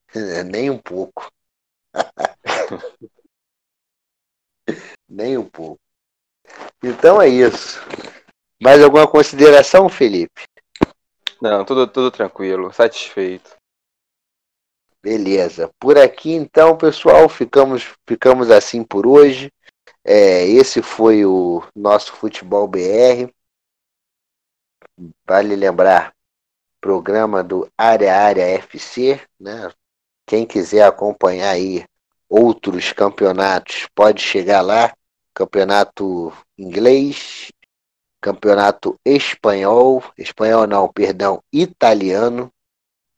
[0.45, 1.27] Nem um pouco.
[5.09, 5.81] Nem um pouco.
[6.83, 7.79] Então é isso.
[8.61, 10.43] Mais alguma consideração, Felipe?
[11.41, 13.55] Não, tudo, tudo tranquilo, satisfeito.
[15.01, 15.71] Beleza.
[15.79, 19.51] Por aqui então, pessoal, ficamos, ficamos assim por hoje.
[20.03, 23.31] É, esse foi o nosso Futebol BR.
[25.25, 26.13] Vale lembrar,
[26.79, 29.71] programa do Área Área FC, né?
[30.27, 31.83] Quem quiser acompanhar aí
[32.29, 34.93] outros campeonatos, pode chegar lá.
[35.33, 37.51] Campeonato inglês,
[38.21, 42.51] campeonato espanhol, espanhol não, perdão, italiano,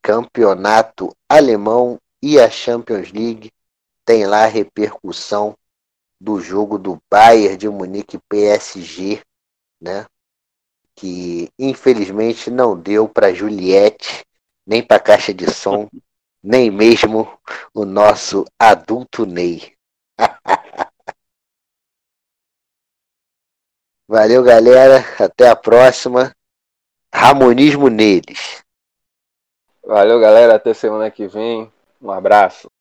[0.01, 3.51] campeonato alemão e a Champions League.
[4.05, 5.55] Tem lá a repercussão
[6.19, 9.21] do jogo do Bayern de Munique PSG,
[9.81, 10.05] né?
[10.95, 14.25] Que infelizmente não deu para Juliette,
[14.65, 15.89] nem para caixa de som,
[16.41, 17.27] nem mesmo
[17.73, 19.72] o nosso adulto Ney.
[24.07, 25.03] Valeu, galera.
[25.19, 26.35] Até a próxima.
[27.13, 28.63] Ramonismo neles.
[29.83, 30.55] Valeu, galera.
[30.55, 31.71] Até semana que vem.
[32.01, 32.69] Um abraço.